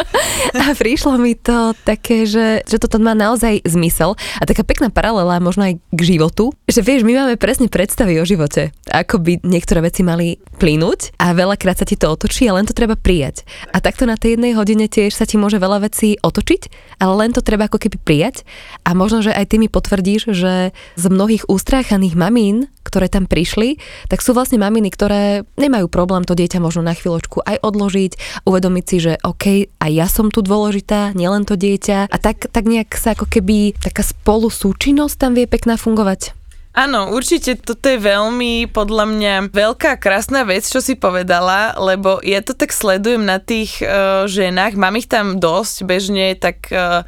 a 0.60 0.76
prišlo 0.76 1.16
mi 1.16 1.34
to 1.34 1.72
také, 1.88 2.28
že, 2.28 2.60
že 2.68 2.76
toto 2.76 3.00
má 3.00 3.16
naozaj 3.16 3.64
zmysel 3.64 4.14
a 4.38 4.44
taká 4.44 4.60
pekná 4.60 4.92
paralela 4.92 5.40
možno 5.40 5.72
aj 5.72 5.80
k 5.80 6.00
životu, 6.04 6.52
že 6.68 6.84
vieš, 6.84 7.02
my 7.02 7.16
máme 7.16 7.34
presne 7.40 7.72
predstavy 7.72 8.20
o 8.20 8.28
živote, 8.28 8.76
ako 8.92 9.24
by 9.24 9.40
niektoré 9.40 9.80
veci 9.80 10.04
mali 10.04 10.36
plynúť 10.60 11.16
a 11.16 11.32
veľakrát 11.32 11.80
sa 11.80 11.88
ti 11.88 11.96
to 11.96 12.12
otočí 12.12 12.44
a 12.44 12.54
len 12.60 12.68
to 12.68 12.76
treba 12.76 12.92
prijať. 12.92 13.48
A 13.72 13.80
takto 13.80 14.04
na 14.04 14.20
tej 14.20 14.36
jednej 14.36 14.52
hodine 14.52 14.84
tiež 14.84 15.16
sa 15.16 15.24
ti 15.24 15.40
môže 15.40 15.56
veľa 15.56 15.88
vecí 15.88 16.20
otočiť, 16.20 16.92
ale 17.00 17.24
len 17.24 17.32
to 17.32 17.40
treba 17.40 17.72
ako 17.72 17.80
keby 17.80 17.96
prijať 17.96 18.44
a 18.84 18.92
možno, 18.92 19.24
že 19.24 19.32
aj 19.32 19.48
ty 19.48 19.56
mi 19.56 19.72
potvrdíš, 19.72 20.36
že 20.36 20.59
z 20.96 21.04
mnohých 21.06 21.48
ústráchaných 21.48 22.16
mamí 22.16 22.40
mamín, 22.40 22.70
ktoré 22.86 23.12
tam 23.12 23.28
prišli, 23.28 23.76
tak 24.08 24.24
sú 24.24 24.32
vlastne 24.32 24.56
maminy, 24.56 24.88
ktoré 24.94 25.44
nemajú 25.60 25.92
problém 25.92 26.24
to 26.24 26.38
dieťa 26.38 26.62
možno 26.62 26.86
na 26.86 26.96
chvíľočku 26.96 27.44
aj 27.44 27.60
odložiť, 27.60 28.42
uvedomiť 28.48 28.84
si, 28.88 28.96
že 29.02 29.12
OK, 29.20 29.68
aj 29.82 29.90
ja 29.90 30.06
som 30.08 30.32
tu 30.32 30.40
dôležitá, 30.40 31.12
nielen 31.12 31.44
to 31.44 31.60
dieťa 31.60 32.08
a 32.08 32.16
tak, 32.16 32.48
tak 32.48 32.64
nejak 32.64 32.90
sa 32.96 33.12
ako 33.12 33.28
keby 33.28 33.76
taká 33.76 34.00
spolu 34.00 34.48
súčinnosť 34.48 35.14
tam 35.20 35.32
vie 35.36 35.44
pekná 35.44 35.76
fungovať. 35.76 36.38
Áno, 36.70 37.10
určite 37.10 37.58
toto 37.58 37.90
je 37.90 37.98
veľmi 37.98 38.70
podľa 38.70 39.04
mňa 39.10 39.34
veľká 39.50 39.98
krásna 39.98 40.46
vec, 40.46 40.62
čo 40.62 40.78
si 40.78 40.94
povedala, 40.94 41.74
lebo 41.74 42.22
ja 42.22 42.38
to 42.46 42.54
tak 42.54 42.70
sledujem 42.70 43.26
na 43.26 43.42
tých 43.42 43.82
uh, 43.82 44.24
ženách, 44.30 44.78
mám 44.78 44.94
ich 44.94 45.10
tam 45.10 45.42
dosť 45.42 45.76
bežne, 45.82 46.38
tak 46.38 46.70
uh, 46.70 47.02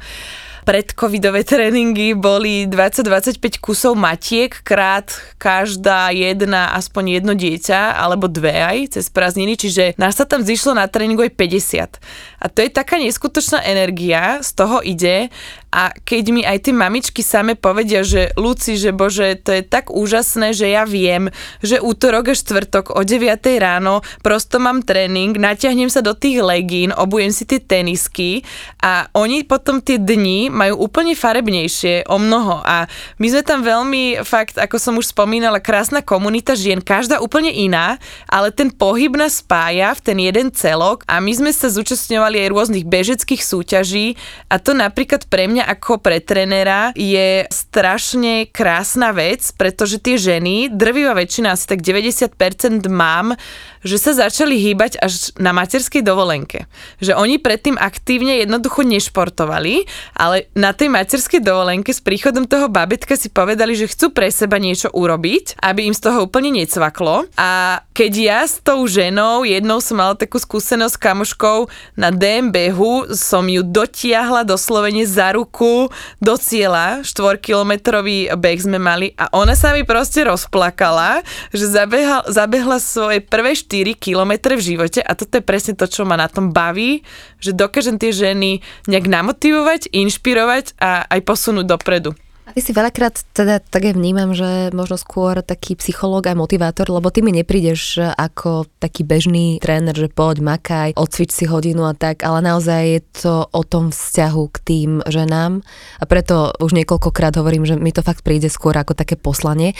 predcovidové 0.63 1.43
tréningy 1.43 2.15
boli 2.15 2.65
20-25 2.65 3.59
kusov 3.59 3.99
matiek, 3.99 4.49
krát 4.63 5.11
každá 5.37 6.09
jedna, 6.15 6.73
aspoň 6.73 7.19
jedno 7.19 7.33
dieťa, 7.35 7.99
alebo 7.99 8.31
dve 8.31 8.63
aj 8.63 8.97
cez 8.97 9.11
prázdniny, 9.11 9.59
čiže 9.59 9.83
nás 9.99 10.15
sa 10.15 10.23
tam 10.23 10.41
zišlo 10.41 10.73
na 10.73 10.87
tréningu 10.87 11.27
aj 11.27 11.35
50. 11.35 11.99
A 12.41 12.45
to 12.47 12.63
je 12.63 12.71
taká 12.71 12.95
neskutočná 12.97 13.61
energia, 13.67 14.39
z 14.39 14.49
toho 14.55 14.79
ide 14.79 15.27
a 15.73 15.89
keď 16.05 16.23
mi 16.29 16.45
aj 16.45 16.69
tie 16.69 16.73
mamičky 16.77 17.25
same 17.25 17.57
povedia, 17.57 18.05
že 18.05 18.29
Luci, 18.37 18.77
že 18.77 18.93
bože, 18.93 19.41
to 19.41 19.57
je 19.57 19.65
tak 19.65 19.89
úžasné, 19.89 20.53
že 20.53 20.69
ja 20.69 20.85
viem, 20.85 21.33
že 21.65 21.81
útorok 21.81 22.29
a 22.29 22.37
štvrtok 22.37 22.93
o 22.93 23.01
9 23.01 23.41
ráno 23.57 24.05
prosto 24.21 24.61
mám 24.61 24.85
tréning, 24.85 25.33
natiahnem 25.33 25.89
sa 25.89 26.05
do 26.05 26.13
tých 26.13 26.45
legín, 26.45 26.93
obujem 26.93 27.33
si 27.33 27.49
tie 27.49 27.57
tenisky 27.57 28.45
a 28.85 29.09
oni 29.17 29.41
potom 29.49 29.81
tie 29.81 29.97
dni 29.97 30.53
majú 30.53 30.85
úplne 30.85 31.17
farebnejšie 31.17 32.05
o 32.05 32.21
mnoho. 32.21 32.61
A 32.61 32.85
my 33.17 33.27
sme 33.33 33.41
tam 33.41 33.65
veľmi, 33.65 34.21
fakt, 34.21 34.61
ako 34.61 34.77
som 34.77 34.93
už 35.01 35.09
spomínala, 35.09 35.57
krásna 35.57 36.05
komunita 36.05 36.53
žien, 36.53 36.85
každá 36.85 37.17
úplne 37.17 37.49
iná, 37.49 37.97
ale 38.29 38.53
ten 38.53 38.69
pohyb 38.69 39.17
nás 39.17 39.41
spája 39.41 39.97
v 39.97 40.03
ten 40.05 40.17
jeden 40.21 40.53
celok 40.53 41.01
a 41.09 41.17
my 41.17 41.33
sme 41.33 41.49
sa 41.49 41.73
zúčastňovali 41.73 42.45
aj 42.45 42.51
rôznych 42.53 42.85
bežeckých 42.85 43.41
súťaží 43.41 44.13
a 44.53 44.61
to 44.61 44.77
napríklad 44.77 45.25
pre 45.25 45.49
mňa 45.49 45.62
ako 45.63 46.03
pre 46.03 46.19
trenera 46.19 46.91
je 46.97 47.47
strašne 47.47 48.49
krásna 48.51 49.15
vec, 49.15 49.41
pretože 49.55 49.99
tie 50.03 50.19
ženy, 50.19 50.71
drvivá 50.71 51.15
väčšina, 51.15 51.55
asi 51.55 51.65
tak 51.69 51.79
90% 51.79 52.83
mám, 52.89 53.35
že 53.83 53.99
sa 53.99 54.15
začali 54.15 54.55
hýbať 54.57 54.97
až 55.03 55.35
na 55.37 55.51
materskej 55.51 56.01
dovolenke. 56.01 56.65
Že 57.03 57.19
oni 57.19 57.35
predtým 57.37 57.75
aktívne 57.75 58.39
jednoducho 58.39 58.87
nešportovali, 58.87 59.85
ale 60.15 60.47
na 60.55 60.71
tej 60.71 60.89
materskej 60.89 61.43
dovolenke 61.43 61.91
s 61.91 61.99
príchodom 61.99 62.47
toho 62.47 62.71
babetka 62.71 63.19
si 63.19 63.27
povedali, 63.27 63.75
že 63.75 63.91
chcú 63.91 64.15
pre 64.15 64.31
seba 64.31 64.57
niečo 64.57 64.89
urobiť, 64.89 65.59
aby 65.59 65.87
im 65.87 65.95
z 65.95 66.01
toho 66.09 66.25
úplne 66.25 66.55
necvaklo. 66.55 67.27
A 67.35 67.83
keď 67.91 68.11
ja 68.15 68.39
s 68.47 68.63
tou 68.63 68.87
ženou, 68.87 69.43
jednou 69.43 69.83
som 69.83 69.99
mala 69.99 70.15
takú 70.15 70.39
skúsenosť 70.39 70.95
s 70.95 71.03
kamoškou 71.03 71.67
na 71.99 72.09
DMBhu, 72.09 73.13
som 73.13 73.45
ju 73.45 73.61
dotiahla 73.61 74.47
doslovene 74.47 75.03
za 75.03 75.35
ruku 75.35 75.52
polku 75.53 75.93
do 76.17 76.33
cieľa, 76.33 77.05
štvorkilometrový 77.05 78.33
beh 78.33 78.59
sme 78.65 78.81
mali 78.81 79.13
a 79.13 79.29
ona 79.37 79.53
sa 79.53 79.69
mi 79.77 79.85
proste 79.85 80.25
rozplakala, 80.25 81.21
že 81.53 81.69
zabehla, 81.69 82.25
zabehla 82.25 82.81
svoje 82.81 83.21
prvé 83.21 83.53
4 83.53 83.93
kilometre 83.93 84.57
v 84.57 84.73
živote 84.73 85.05
a 85.05 85.13
toto 85.13 85.37
je 85.37 85.45
presne 85.45 85.77
to, 85.77 85.85
čo 85.85 86.09
ma 86.09 86.17
na 86.17 86.25
tom 86.25 86.49
baví, 86.49 87.05
že 87.37 87.53
dokážem 87.53 88.01
tie 88.01 88.09
ženy 88.09 88.65
nejak 88.89 89.05
namotivovať, 89.05 89.93
inšpirovať 89.93 90.73
a 90.81 91.05
aj 91.05 91.21
posunúť 91.21 91.69
dopredu. 91.69 92.17
Ty 92.43 92.59
si 92.59 92.75
veľakrát 92.75 93.15
teda 93.31 93.63
tak 93.63 93.87
aj 93.87 93.95
vnímam, 93.95 94.35
že 94.35 94.67
možno 94.75 94.99
skôr 94.99 95.39
taký 95.39 95.79
psychológ 95.79 96.27
a 96.27 96.35
motivátor, 96.35 96.91
lebo 96.91 97.07
ty 97.07 97.23
mi 97.23 97.31
neprídeš 97.31 98.03
ako 98.19 98.67
taký 98.83 99.07
bežný 99.07 99.63
tréner, 99.63 99.95
že 99.95 100.11
poď, 100.11 100.43
makaj, 100.43 100.89
odcvič 100.99 101.31
si 101.31 101.47
hodinu 101.47 101.87
a 101.87 101.95
tak, 101.95 102.27
ale 102.27 102.43
naozaj 102.43 102.81
je 102.83 103.01
to 103.23 103.35
o 103.47 103.61
tom 103.63 103.95
vzťahu 103.95 104.43
k 104.51 104.57
tým 104.59 104.91
ženám 105.07 105.63
a 105.97 106.03
preto 106.03 106.51
už 106.59 106.75
niekoľkokrát 106.75 107.31
hovorím, 107.39 107.63
že 107.63 107.79
mi 107.79 107.95
to 107.95 108.03
fakt 108.03 108.27
príde 108.27 108.51
skôr 108.51 108.75
ako 108.75 108.91
také 108.91 109.15
poslanie. 109.15 109.71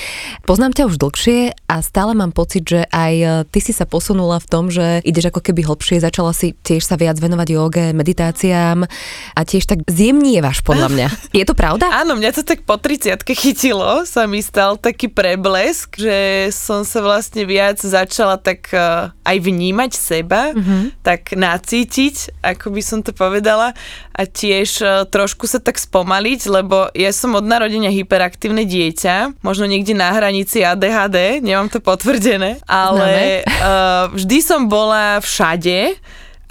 Poznám 0.47 0.71
ťa 0.71 0.87
už 0.87 0.95
dlhšie 1.03 1.67
a 1.67 1.75
stále 1.83 2.15
mám 2.15 2.31
pocit, 2.31 2.63
že 2.63 2.87
aj 2.95 3.45
ty 3.51 3.59
si 3.59 3.75
sa 3.75 3.83
posunula 3.83 4.39
v 4.39 4.47
tom, 4.47 4.71
že 4.71 5.03
ideš 5.03 5.35
ako 5.35 5.43
keby 5.43 5.67
hlbšie, 5.67 5.99
začala 5.99 6.31
si 6.31 6.55
tiež 6.55 6.79
sa 6.79 6.95
viac 6.95 7.19
venovať 7.19 7.47
joge, 7.51 7.91
meditáciám 7.91 8.87
a 9.35 9.41
tiež 9.43 9.67
tak 9.67 9.83
zjemnievaš 9.91 10.63
podľa 10.63 10.87
mňa. 10.95 11.07
Je 11.35 11.43
to 11.43 11.51
pravda? 11.51 11.91
Áno, 11.91 12.15
mňa 12.15 12.31
to 12.31 12.52
tak 12.53 12.69
po 12.69 12.77
30 12.77 13.17
chytilo, 13.33 14.05
sa 14.05 14.29
mi 14.29 14.37
stal 14.37 14.77
taký 14.77 15.09
preblesk, 15.09 15.97
že 15.97 16.53
som 16.53 16.85
sa 16.85 17.01
vlastne 17.01 17.49
viac 17.49 17.81
začala 17.81 18.37
tak 18.37 18.69
uh, 18.69 19.09
aj 19.25 19.37
vnímať 19.41 19.91
seba, 19.97 20.53
mm-hmm. 20.53 21.01
tak 21.01 21.33
nacítiť, 21.33 22.45
ako 22.45 22.77
by 22.77 22.81
som 22.85 23.01
to 23.01 23.09
povedala, 23.09 23.73
a 24.13 24.21
tiež 24.29 24.69
uh, 24.85 25.01
trošku 25.09 25.49
sa 25.49 25.57
tak 25.57 25.81
spomaliť, 25.81 26.45
lebo 26.45 26.93
ja 26.93 27.09
som 27.09 27.33
od 27.33 27.41
narodenia 27.41 27.89
hyperaktívne 27.89 28.69
dieťa, 28.69 29.41
možno 29.41 29.65
niekde 29.65 29.97
na 29.97 30.13
hranici 30.13 30.61
ADHD, 30.61 31.41
nemám 31.41 31.73
to 31.73 31.81
potvrdené, 31.81 32.61
ale 32.69 33.41
uh, 33.49 34.13
vždy 34.13 34.37
som 34.45 34.69
bola 34.69 35.17
všade, 35.25 35.97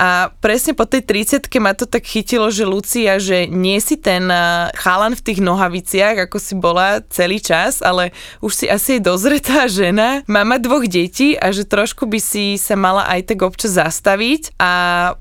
a 0.03 0.35
presne 0.43 0.75
po 0.75 0.83
tej 0.83 1.07
30 1.07 1.47
ma 1.63 1.79
to 1.79 1.87
tak 1.87 2.03
chytilo, 2.03 2.51
že 2.51 2.67
Lucia, 2.67 3.23
že 3.23 3.47
nie 3.47 3.79
si 3.79 3.95
ten 3.95 4.27
chalan 4.75 5.15
v 5.15 5.23
tých 5.23 5.39
nohaviciach, 5.39 6.27
ako 6.27 6.43
si 6.43 6.59
bola 6.59 7.07
celý 7.07 7.39
čas, 7.39 7.79
ale 7.79 8.11
už 8.43 8.51
si 8.51 8.67
asi 8.67 8.99
aj 8.99 9.07
dozretá 9.07 9.71
žena, 9.71 10.27
mama 10.27 10.59
dvoch 10.59 10.83
detí 10.91 11.39
a 11.39 11.55
že 11.55 11.63
trošku 11.63 12.11
by 12.11 12.19
si 12.19 12.59
sa 12.59 12.75
mala 12.75 13.07
aj 13.07 13.31
tak 13.31 13.47
občas 13.47 13.79
zastaviť 13.79 14.59
a 14.59 14.73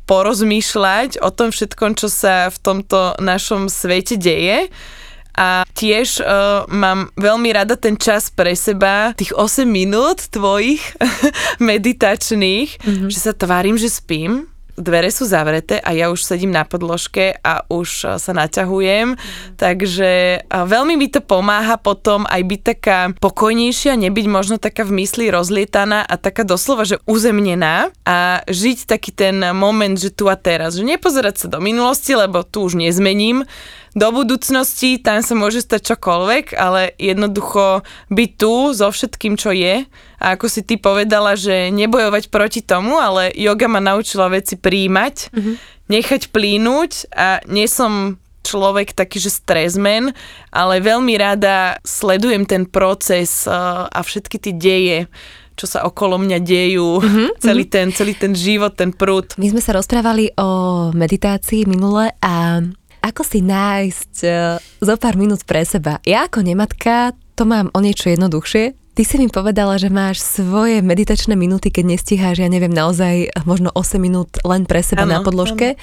porozmýšľať 0.10 1.22
o 1.22 1.30
tom 1.30 1.54
všetkom, 1.54 1.94
čo 1.94 2.10
sa 2.10 2.50
v 2.50 2.58
tomto 2.58 3.22
našom 3.22 3.70
svete 3.70 4.18
deje. 4.18 4.74
A 5.32 5.64
tiež 5.78 6.20
uh, 6.20 6.68
mám 6.68 7.08
veľmi 7.16 7.56
rada 7.56 7.80
ten 7.80 7.96
čas 7.96 8.28
pre 8.28 8.52
seba, 8.52 9.16
tých 9.16 9.32
8 9.32 9.64
minút 9.64 10.28
tvojich 10.28 10.84
meditačných, 11.72 12.82
mm-hmm. 12.82 13.08
že 13.08 13.20
sa 13.22 13.32
tvárim, 13.32 13.80
že 13.80 13.88
spím 13.88 14.51
dvere 14.78 15.10
sú 15.12 15.28
zavreté 15.28 15.80
a 15.80 15.92
ja 15.92 16.12
už 16.12 16.24
sedím 16.24 16.52
na 16.52 16.64
podložke 16.68 17.38
a 17.42 17.64
už 17.68 17.90
e, 17.90 18.06
sa 18.20 18.32
naťahujem, 18.32 19.16
mm. 19.16 19.58
takže 19.60 20.12
e, 20.38 20.38
veľmi 20.48 20.96
mi 20.96 21.08
to 21.08 21.20
pomáha 21.24 21.76
potom 21.80 22.24
aj 22.28 22.42
byť 22.42 22.62
taká 22.62 23.00
pokojnejšia, 23.18 24.00
nebyť 24.00 24.26
možno 24.28 24.56
taká 24.62 24.88
v 24.88 25.04
mysli 25.04 25.32
rozlietaná 25.32 26.04
a 26.06 26.16
taká 26.16 26.48
doslova, 26.48 26.88
že 26.88 27.02
uzemnená 27.06 27.92
a 28.08 28.46
žiť 28.46 28.88
taký 28.88 29.12
ten 29.12 29.40
moment, 29.52 29.96
že 29.98 30.14
tu 30.14 30.32
a 30.32 30.36
teraz, 30.36 30.80
že 30.80 30.84
nepozerať 30.88 31.46
sa 31.46 31.48
do 31.48 31.60
minulosti, 31.60 32.16
lebo 32.16 32.46
tu 32.46 32.66
už 32.66 32.80
nezmením, 32.80 33.46
do 33.92 34.08
budúcnosti, 34.16 34.96
tam 34.96 35.20
sa 35.20 35.36
môže 35.36 35.60
stať 35.60 35.96
čokoľvek, 35.96 36.56
ale 36.56 36.96
jednoducho 36.96 37.84
byť 38.08 38.30
tu 38.40 38.72
so 38.72 38.88
všetkým, 38.88 39.36
čo 39.36 39.52
je. 39.52 39.84
A 40.22 40.26
ako 40.40 40.48
si 40.48 40.64
ty 40.64 40.80
povedala, 40.80 41.36
že 41.36 41.68
nebojovať 41.76 42.32
proti 42.32 42.64
tomu, 42.64 42.96
ale 42.96 43.36
yoga 43.36 43.68
ma 43.68 43.84
naučila 43.84 44.32
veci 44.32 44.56
príjmať, 44.56 45.16
mm-hmm. 45.36 45.56
nechať 45.92 46.22
plínuť 46.32 46.92
a 47.12 47.44
nie 47.52 47.68
som 47.68 48.16
človek 48.42 48.96
taký, 48.96 49.22
že 49.22 49.30
stresmen, 49.30 50.16
ale 50.50 50.82
veľmi 50.82 51.14
rada 51.20 51.78
sledujem 51.86 52.48
ten 52.48 52.66
proces 52.66 53.46
a 53.46 54.00
všetky 54.02 54.38
tie 54.42 54.54
deje, 54.56 55.00
čo 55.60 55.70
sa 55.70 55.86
okolo 55.86 56.18
mňa 56.18 56.40
dejú, 56.42 56.90
mm-hmm. 57.04 57.30
celý, 57.38 57.70
ten, 57.70 57.94
celý 57.94 58.18
ten 58.18 58.34
život, 58.34 58.74
ten 58.74 58.90
prúd. 58.96 59.38
My 59.38 59.52
sme 59.52 59.62
sa 59.62 59.78
rozprávali 59.78 60.34
o 60.40 60.90
meditácii 60.96 61.70
minule 61.70 62.18
a 62.24 62.66
ako 63.02 63.22
si 63.26 63.42
nájsť 63.42 64.14
uh, 64.24 64.62
zo 64.62 64.96
pár 64.98 65.18
minút 65.18 65.44
pre 65.44 65.66
seba? 65.66 65.98
Ja 66.06 66.30
ako 66.30 66.46
nematka 66.46 67.18
to 67.36 67.50
mám 67.50 67.74
o 67.74 67.80
niečo 67.82 68.14
jednoduchšie. 68.14 68.78
Ty 68.94 69.04
si 69.08 69.16
mi 69.18 69.32
povedala, 69.32 69.80
že 69.82 69.90
máš 69.90 70.22
svoje 70.22 70.84
meditačné 70.86 71.34
minúty, 71.34 71.74
keď 71.74 71.96
nestíháš, 71.96 72.44
ja 72.44 72.50
neviem, 72.52 72.70
naozaj 72.70 73.34
možno 73.50 73.74
8 73.74 73.98
minút 73.98 74.38
len 74.46 74.70
pre 74.70 74.84
seba 74.86 75.10
ano, 75.10 75.18
na 75.18 75.20
podložke. 75.26 75.74
Ano. 75.74 75.82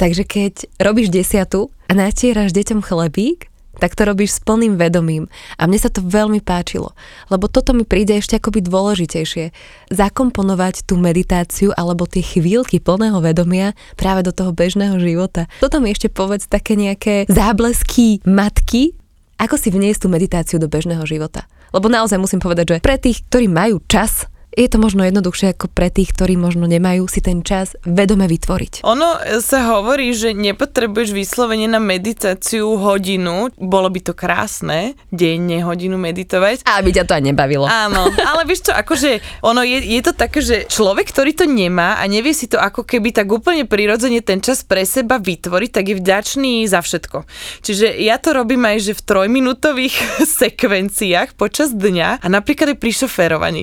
Takže 0.00 0.22
keď 0.26 0.54
robíš 0.80 1.14
desiatu 1.14 1.70
a 1.86 1.92
natieraš 1.94 2.50
deťom 2.50 2.82
chlebík, 2.82 3.46
tak 3.78 3.94
to 3.94 4.06
robíš 4.06 4.38
s 4.38 4.40
plným 4.42 4.76
vedomím. 4.76 5.30
A 5.56 5.70
mne 5.70 5.78
sa 5.78 5.90
to 5.90 6.02
veľmi 6.04 6.42
páčilo, 6.42 6.92
lebo 7.30 7.46
toto 7.46 7.72
mi 7.72 7.86
príde 7.86 8.18
ešte 8.18 8.36
akoby 8.38 8.62
dôležitejšie. 8.66 9.50
Zakomponovať 9.94 10.84
tú 10.84 10.98
meditáciu 10.98 11.72
alebo 11.74 12.04
tie 12.04 12.22
chvíľky 12.22 12.82
plného 12.82 13.22
vedomia 13.22 13.72
práve 13.94 14.26
do 14.26 14.34
toho 14.34 14.50
bežného 14.50 14.98
života. 14.98 15.46
Toto 15.62 15.78
mi 15.78 15.94
ešte 15.94 16.10
povedz 16.10 16.50
také 16.50 16.74
nejaké 16.74 17.24
záblesky 17.30 18.20
matky, 18.26 18.98
ako 19.38 19.54
si 19.54 19.70
vniesť 19.70 20.04
tú 20.04 20.08
meditáciu 20.10 20.58
do 20.58 20.66
bežného 20.66 21.06
života. 21.06 21.46
Lebo 21.70 21.86
naozaj 21.86 22.18
musím 22.18 22.42
povedať, 22.42 22.76
že 22.76 22.82
pre 22.82 22.98
tých, 22.98 23.22
ktorí 23.28 23.46
majú 23.46 23.78
čas 23.86 24.26
je 24.56 24.66
to 24.66 24.80
možno 24.80 25.04
jednoduchšie 25.04 25.52
ako 25.52 25.68
pre 25.68 25.92
tých, 25.92 26.16
ktorí 26.16 26.40
možno 26.40 26.64
nemajú 26.64 27.04
si 27.06 27.20
ten 27.20 27.44
čas 27.44 27.76
vedome 27.84 28.24
vytvoriť. 28.24 28.82
Ono 28.82 29.40
sa 29.44 29.76
hovorí, 29.76 30.16
že 30.16 30.32
nepotrebuješ 30.32 31.12
vyslovene 31.12 31.68
na 31.68 31.76
meditáciu 31.78 32.80
hodinu, 32.80 33.52
bolo 33.60 33.92
by 33.92 34.00
to 34.00 34.12
krásne, 34.16 34.96
denne 35.12 35.60
hodinu 35.62 36.00
meditovať. 36.00 36.64
A 36.64 36.80
by 36.80 36.90
ťa 36.90 37.04
to 37.04 37.12
aj 37.20 37.24
nebavilo. 37.28 37.68
Áno, 37.68 38.08
ale 38.30 38.48
vieš 38.48 38.70
čo, 38.70 38.72
akože 38.72 39.44
ono 39.44 39.60
je, 39.60 39.84
je 39.84 40.00
to 40.00 40.12
také, 40.16 40.40
že 40.40 40.64
človek, 40.70 41.12
ktorý 41.12 41.36
to 41.36 41.44
nemá 41.44 42.00
a 42.00 42.04
nevie 42.08 42.32
si 42.32 42.48
to 42.48 42.56
ako 42.56 42.88
keby 42.88 43.12
tak 43.12 43.28
úplne 43.28 43.68
prirodzene 43.68 44.24
ten 44.24 44.40
čas 44.40 44.64
pre 44.64 44.88
seba 44.88 45.20
vytvoriť, 45.20 45.70
tak 45.70 45.84
je 45.92 46.00
vďačný 46.00 46.64
za 46.64 46.80
všetko. 46.80 47.28
Čiže 47.66 48.00
ja 48.00 48.16
to 48.16 48.32
robím 48.32 48.64
aj, 48.64 48.80
že 48.80 48.92
v 48.96 49.04
trojminútových 49.04 49.94
sekvenciách 50.40 51.36
počas 51.36 51.74
dňa 51.74 52.24
a 52.24 52.26
napríklad 52.26 52.74
aj 52.74 52.78
pri 52.78 52.92
šoferovaní. 52.94 53.62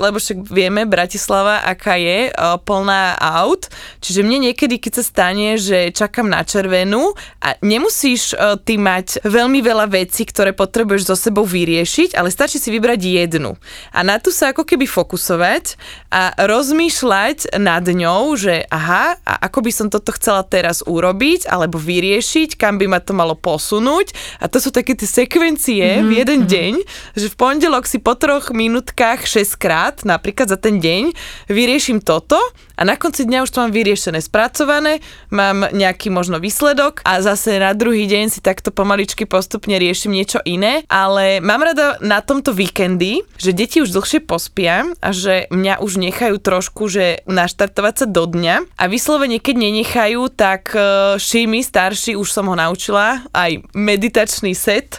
Lebo 0.00 0.23
však 0.24 0.48
vieme, 0.48 0.88
Bratislava, 0.88 1.60
aká 1.60 2.00
je, 2.00 2.32
uh, 2.32 2.56
plná 2.56 3.20
aut, 3.20 3.68
čiže 4.00 4.24
mne 4.24 4.48
niekedy, 4.50 4.80
keď 4.80 4.92
sa 5.00 5.04
stane, 5.04 5.60
že 5.60 5.92
čakám 5.92 6.24
na 6.24 6.40
červenú 6.40 7.12
a 7.44 7.60
nemusíš 7.60 8.32
uh, 8.32 8.56
ty 8.56 8.80
mať 8.80 9.20
veľmi 9.28 9.60
veľa 9.60 9.92
vecí, 9.92 10.24
ktoré 10.24 10.56
potrebuješ 10.56 11.12
so 11.12 11.16
sebou 11.18 11.44
vyriešiť, 11.44 12.16
ale 12.16 12.32
stačí 12.32 12.56
si 12.56 12.72
vybrať 12.72 13.00
jednu. 13.04 13.60
A 13.92 14.00
na 14.00 14.16
tu 14.16 14.32
sa 14.32 14.56
ako 14.56 14.64
keby 14.64 14.88
fokusovať 14.88 15.76
a 16.08 16.32
rozmýšľať 16.40 17.60
nad 17.60 17.84
ňou, 17.84 18.32
že 18.40 18.64
aha, 18.72 19.20
a 19.20 19.32
ako 19.44 19.58
by 19.66 19.70
som 19.74 19.86
toto 19.92 20.14
chcela 20.16 20.46
teraz 20.46 20.80
urobiť, 20.86 21.50
alebo 21.50 21.76
vyriešiť, 21.76 22.56
kam 22.56 22.80
by 22.80 22.86
ma 22.86 23.00
to 23.02 23.12
malo 23.12 23.34
posunúť. 23.34 24.14
A 24.40 24.48
to 24.48 24.62
sú 24.62 24.70
také 24.70 24.94
tie 24.94 25.06
sekvencie 25.06 25.82
mm-hmm. 25.82 26.06
v 26.06 26.10
mhm, 26.10 26.18
jeden 26.22 26.40
mm-hmm. 26.46 26.54
deň, 26.54 26.72
že 27.18 27.26
v 27.28 27.36
pondelok 27.36 27.84
si 27.90 27.98
po 27.98 28.14
troch 28.14 28.54
minútkach 28.54 29.26
6 29.26 29.58
krát 29.58 29.96
na 30.06 30.13
napríklad 30.14 30.46
za 30.46 30.58
ten 30.58 30.78
deň 30.78 31.10
vyriešim 31.50 31.98
toto 31.98 32.38
a 32.74 32.82
na 32.82 32.94
konci 32.98 33.26
dňa 33.26 33.46
už 33.46 33.50
to 33.50 33.62
mám 33.62 33.70
vyriešené, 33.74 34.18
spracované, 34.18 34.98
mám 35.30 35.70
nejaký 35.70 36.10
možno 36.10 36.42
výsledok 36.42 37.02
a 37.06 37.22
zase 37.22 37.58
na 37.58 37.70
druhý 37.74 38.06
deň 38.06 38.30
si 38.30 38.40
takto 38.42 38.74
pomaličky 38.74 39.26
postupne 39.26 39.78
riešim 39.78 40.10
niečo 40.10 40.42
iné, 40.42 40.82
ale 40.90 41.38
mám 41.38 41.62
rada 41.62 41.98
na 42.02 42.18
tomto 42.22 42.50
víkendy, 42.50 43.22
že 43.38 43.54
deti 43.54 43.78
už 43.82 43.94
dlhšie 43.94 44.22
pospia 44.26 44.86
a 44.98 45.10
že 45.14 45.46
mňa 45.54 45.82
už 45.82 46.02
nechajú 46.02 46.38
trošku, 46.42 46.90
že 46.90 47.22
naštartovať 47.26 47.94
sa 47.94 48.06
do 48.06 48.26
dňa. 48.26 48.78
A 48.78 48.84
vyslovene 48.90 49.38
keď 49.38 49.54
nenechajú, 49.70 50.30
tak 50.34 50.74
uh, 50.74 51.14
Šimi 51.18 51.62
starší 51.62 52.18
už 52.18 52.28
som 52.30 52.50
ho 52.50 52.56
naučila, 52.58 53.22
aj 53.30 53.62
meditačný 53.74 54.54
set, 54.54 54.98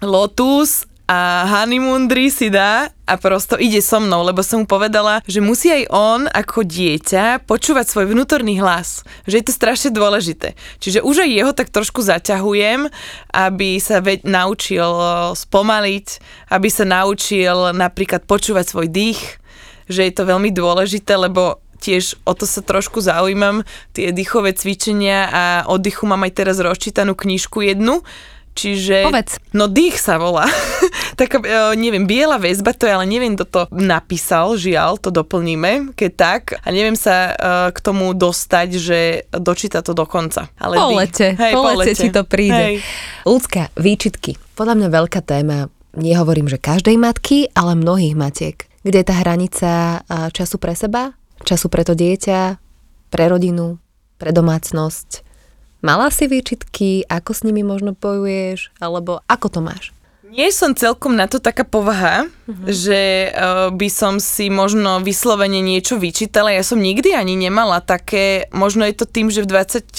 Lotus 0.00 0.89
a 1.10 1.42
honeymoon 1.42 2.06
si 2.30 2.54
dá 2.54 2.86
a 3.02 3.18
prosto 3.18 3.58
ide 3.58 3.82
so 3.82 3.98
mnou, 3.98 4.22
lebo 4.22 4.46
som 4.46 4.62
mu 4.62 4.66
povedala, 4.70 5.18
že 5.26 5.42
musí 5.42 5.66
aj 5.66 5.90
on 5.90 6.20
ako 6.30 6.62
dieťa 6.62 7.50
počúvať 7.50 7.90
svoj 7.90 8.14
vnútorný 8.14 8.62
hlas, 8.62 9.02
že 9.26 9.42
je 9.42 9.44
to 9.50 9.58
strašne 9.58 9.90
dôležité. 9.90 10.54
Čiže 10.78 11.02
už 11.02 11.26
aj 11.26 11.30
jeho 11.34 11.50
tak 11.50 11.74
trošku 11.74 12.06
zaťahujem, 12.06 12.86
aby 13.34 13.82
sa 13.82 13.98
ve- 13.98 14.22
naučil 14.22 14.86
spomaliť, 15.34 16.06
aby 16.54 16.68
sa 16.70 16.86
naučil 16.86 17.74
napríklad 17.74 18.22
počúvať 18.30 18.70
svoj 18.70 18.86
dých, 18.86 19.42
že 19.90 20.06
je 20.06 20.14
to 20.14 20.22
veľmi 20.30 20.54
dôležité, 20.54 21.18
lebo 21.18 21.58
tiež 21.82 22.22
o 22.22 22.38
to 22.38 22.46
sa 22.46 22.62
trošku 22.62 23.02
zaujímam, 23.02 23.66
tie 23.96 24.14
dýchové 24.14 24.54
cvičenia 24.54 25.26
a 25.26 25.44
oddychu 25.66 26.06
mám 26.06 26.22
aj 26.22 26.38
teraz 26.38 26.62
rozčítanú 26.62 27.18
knižku 27.18 27.66
jednu, 27.66 28.06
Čiže... 28.54 29.06
Povedz. 29.06 29.38
No 29.54 29.70
dých 29.70 29.96
sa 29.96 30.18
volá. 30.18 30.46
Taká, 31.20 31.38
e, 31.40 31.78
neviem, 31.78 32.04
biela 32.04 32.36
väzba, 32.36 32.74
to 32.74 32.84
je, 32.88 32.92
ale 32.92 33.06
neviem, 33.06 33.38
kto 33.38 33.46
to 33.46 33.62
napísal, 33.72 34.58
žiaľ, 34.58 34.98
to 34.98 35.14
doplníme, 35.14 35.94
keď 35.94 36.10
tak. 36.16 36.42
A 36.64 36.68
neviem 36.74 36.98
sa 36.98 37.32
uh, 37.32 37.68
k 37.70 37.78
tomu 37.80 38.12
dostať, 38.12 38.68
že 38.76 39.00
dočíta 39.30 39.84
to 39.84 39.94
do 39.94 40.04
konca. 40.04 40.50
Ale 40.58 40.76
po 40.76 40.90
dých. 40.92 40.98
lete, 40.98 41.28
Hej, 41.38 41.52
po 41.54 41.62
lete 41.76 41.92
ti 41.94 42.08
to 42.10 42.22
príde. 42.26 42.56
Hej. 42.56 42.74
Ľudská, 43.24 43.70
výčitky. 43.78 44.36
Podľa 44.58 44.74
mňa 44.76 44.88
veľká 44.90 45.20
téma. 45.22 45.70
Nehovorím, 45.94 46.46
že 46.46 46.60
každej 46.60 46.96
matky, 47.00 47.50
ale 47.54 47.74
mnohých 47.74 48.14
matiek. 48.14 48.56
Kde 48.86 49.02
je 49.02 49.06
tá 49.06 49.14
hranica 49.18 49.70
a, 49.70 50.30
času 50.30 50.56
pre 50.56 50.72
seba, 50.72 51.12
času 51.42 51.68
pre 51.68 51.82
to 51.82 51.92
dieťa, 51.92 52.56
pre 53.10 53.24
rodinu, 53.26 53.76
pre 54.16 54.30
domácnosť. 54.30 55.29
Mala 55.80 56.12
si 56.12 56.28
výčitky, 56.28 57.08
ako 57.08 57.32
s 57.32 57.40
nimi 57.40 57.64
možno 57.64 57.96
bojuješ, 57.96 58.68
alebo 58.84 59.24
ako 59.24 59.46
to 59.48 59.60
máš? 59.64 59.96
Nie 60.30 60.54
som 60.54 60.78
celkom 60.78 61.18
na 61.18 61.26
to 61.26 61.42
taká 61.42 61.66
povaha, 61.66 62.30
že 62.66 63.30
uh, 63.30 63.70
by 63.74 63.88
som 63.90 64.22
si 64.22 64.46
možno 64.46 65.02
vyslovene 65.02 65.58
niečo 65.58 65.98
vyčítala. 65.98 66.54
Ja 66.54 66.62
som 66.62 66.78
nikdy 66.78 67.14
ani 67.14 67.34
nemala 67.34 67.82
také, 67.82 68.46
možno 68.54 68.86
je 68.86 68.94
to 68.94 69.10
tým, 69.10 69.26
že 69.26 69.42
v 69.42 69.58
24 69.58 69.90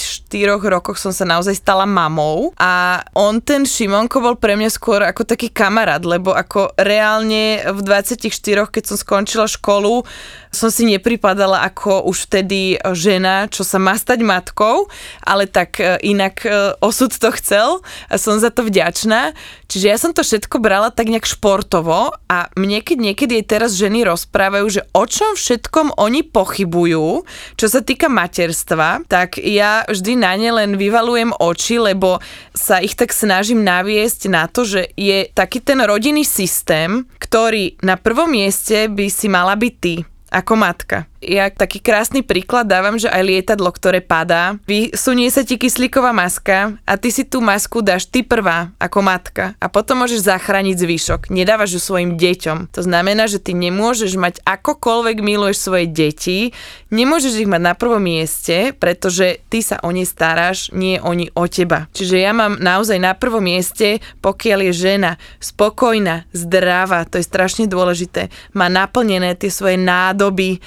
rokoch 0.71 0.95
som 0.95 1.11
sa 1.11 1.27
naozaj 1.27 1.59
stala 1.59 1.83
mamou 1.83 2.55
a 2.55 3.03
on 3.11 3.43
ten 3.43 3.67
Šimonko 3.67 4.23
bol 4.23 4.35
pre 4.39 4.55
mňa 4.55 4.71
skôr 4.71 5.03
ako 5.03 5.27
taký 5.27 5.51
kamarát, 5.51 5.99
lebo 5.99 6.31
ako 6.31 6.79
reálne 6.79 7.59
v 7.67 7.79
24, 7.83 8.71
keď 8.71 8.83
som 8.87 8.95
skončila 8.95 9.51
školu, 9.51 10.07
som 10.51 10.71
si 10.71 10.87
nepripadala 10.87 11.63
ako 11.67 12.07
už 12.07 12.31
vtedy 12.31 12.79
žena, 12.95 13.51
čo 13.51 13.67
sa 13.67 13.79
má 13.79 13.95
stať 13.95 14.23
matkou, 14.23 14.87
ale 15.23 15.47
tak 15.47 15.79
e, 15.79 15.95
inak 16.03 16.43
osud 16.83 17.11
to 17.15 17.31
chcel 17.39 17.79
a 18.11 18.15
som 18.19 18.35
za 18.35 18.51
to 18.51 18.67
vďačná. 18.67 19.31
Čiže 19.71 19.87
ja 19.87 19.95
som 19.95 20.11
to 20.11 20.20
všetko 20.23 20.57
brala 20.63 20.89
tak 20.89 21.11
nejak 21.11 21.27
športovo 21.27 22.15
a 22.31 22.37
mne 22.57 22.81
keď 22.81 22.97
niekedy 22.97 23.43
aj 23.43 23.45
teraz 23.45 23.71
ženy 23.77 24.07
rozprávajú, 24.07 24.65
že 24.71 24.81
o 24.95 25.03
čom 25.05 25.35
všetkom 25.35 25.99
oni 25.99 26.25
pochybujú, 26.25 27.27
čo 27.59 27.67
sa 27.67 27.83
týka 27.83 28.07
materstva, 28.07 29.05
tak 29.05 29.37
ja 29.37 29.83
vždy 29.85 30.13
na 30.17 30.33
ne 30.39 30.49
len 30.49 30.71
vyvalujem 30.79 31.35
oči, 31.35 31.77
lebo 31.77 32.23
sa 32.55 32.79
ich 32.79 32.95
tak 32.95 33.11
snažím 33.11 33.61
naviesť 33.67 34.21
na 34.31 34.47
to, 34.47 34.63
že 34.63 34.89
je 34.95 35.27
taký 35.29 35.59
ten 35.59 35.83
rodinný 35.83 36.23
systém, 36.23 37.03
ktorý 37.19 37.77
na 37.83 37.99
prvom 37.99 38.31
mieste 38.31 38.87
by 38.87 39.11
si 39.11 39.27
mala 39.27 39.53
byť 39.59 39.73
ty 39.77 40.01
ako 40.31 40.53
matka. 40.55 41.10
Ja 41.21 41.53
taký 41.53 41.77
krásny 41.77 42.25
príklad 42.25 42.65
dávam, 42.65 42.97
že 42.97 43.05
aj 43.05 43.21
lietadlo, 43.21 43.69
ktoré 43.69 44.01
padá, 44.01 44.57
vysunie 44.65 45.29
sa 45.29 45.45
ti 45.45 45.61
kyslíková 45.61 46.09
maska 46.09 46.81
a 46.81 46.97
ty 46.97 47.13
si 47.13 47.29
tú 47.29 47.45
masku 47.45 47.85
dáš 47.85 48.09
ty 48.09 48.25
prvá 48.25 48.73
ako 48.81 49.05
matka 49.05 49.53
a 49.61 49.69
potom 49.69 50.01
môžeš 50.01 50.25
zachrániť 50.25 50.81
zvyšok. 50.81 51.21
Nedávaš 51.29 51.77
ju 51.77 51.81
svojim 51.81 52.17
deťom. 52.17 52.73
To 52.73 52.81
znamená, 52.81 53.29
že 53.29 53.37
ty 53.37 53.53
nemôžeš 53.53 54.17
mať 54.17 54.41
akokoľvek 54.41 55.17
miluješ 55.21 55.61
svoje 55.61 55.85
deti, 55.85 56.57
nemôžeš 56.89 57.45
ich 57.45 57.49
mať 57.49 57.61
na 57.69 57.73
prvom 57.77 58.01
mieste, 58.01 58.73
pretože 58.73 59.45
ty 59.53 59.61
sa 59.61 59.77
o 59.85 59.93
ne 59.93 60.09
staráš, 60.09 60.73
nie 60.73 60.97
oni 60.97 61.29
o 61.37 61.45
teba. 61.45 61.85
Čiže 61.93 62.17
ja 62.17 62.33
mám 62.33 62.57
naozaj 62.57 62.97
na 62.97 63.13
prvom 63.13 63.45
mieste, 63.45 64.01
pokiaľ 64.25 64.73
je 64.73 64.89
žena 64.89 65.11
spokojná, 65.37 66.25
zdravá, 66.33 67.05
to 67.05 67.21
je 67.21 67.29
strašne 67.29 67.69
dôležité, 67.69 68.33
má 68.57 68.73
naplnené 68.73 69.37
tie 69.37 69.53
svoje 69.53 69.77
nádoby, 69.77 70.57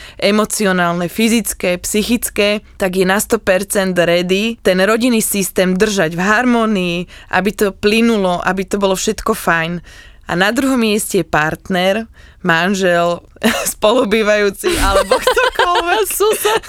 emocionálne, 0.45 1.09
fyzické, 1.09 1.81
psychické, 1.81 2.61
tak 2.77 3.01
je 3.01 3.09
na 3.09 3.17
100% 3.17 3.97
ready 3.97 4.61
ten 4.61 4.77
rodinný 4.85 5.25
systém 5.25 5.73
držať 5.73 6.13
v 6.13 6.21
harmonii, 6.21 6.99
aby 7.33 7.51
to 7.57 7.73
plynulo, 7.73 8.45
aby 8.45 8.69
to 8.69 8.77
bolo 8.77 8.93
všetko 8.93 9.33
fajn. 9.33 9.81
A 10.29 10.33
na 10.37 10.53
druhom 10.53 10.77
mieste 10.77 11.25
je 11.25 11.25
partner, 11.25 12.05
manžel, 12.45 13.25
spolubývajúci, 13.73 14.69
alebo 14.85 15.17
ktokoľvek. 15.17 15.64
Sused. 16.09 16.63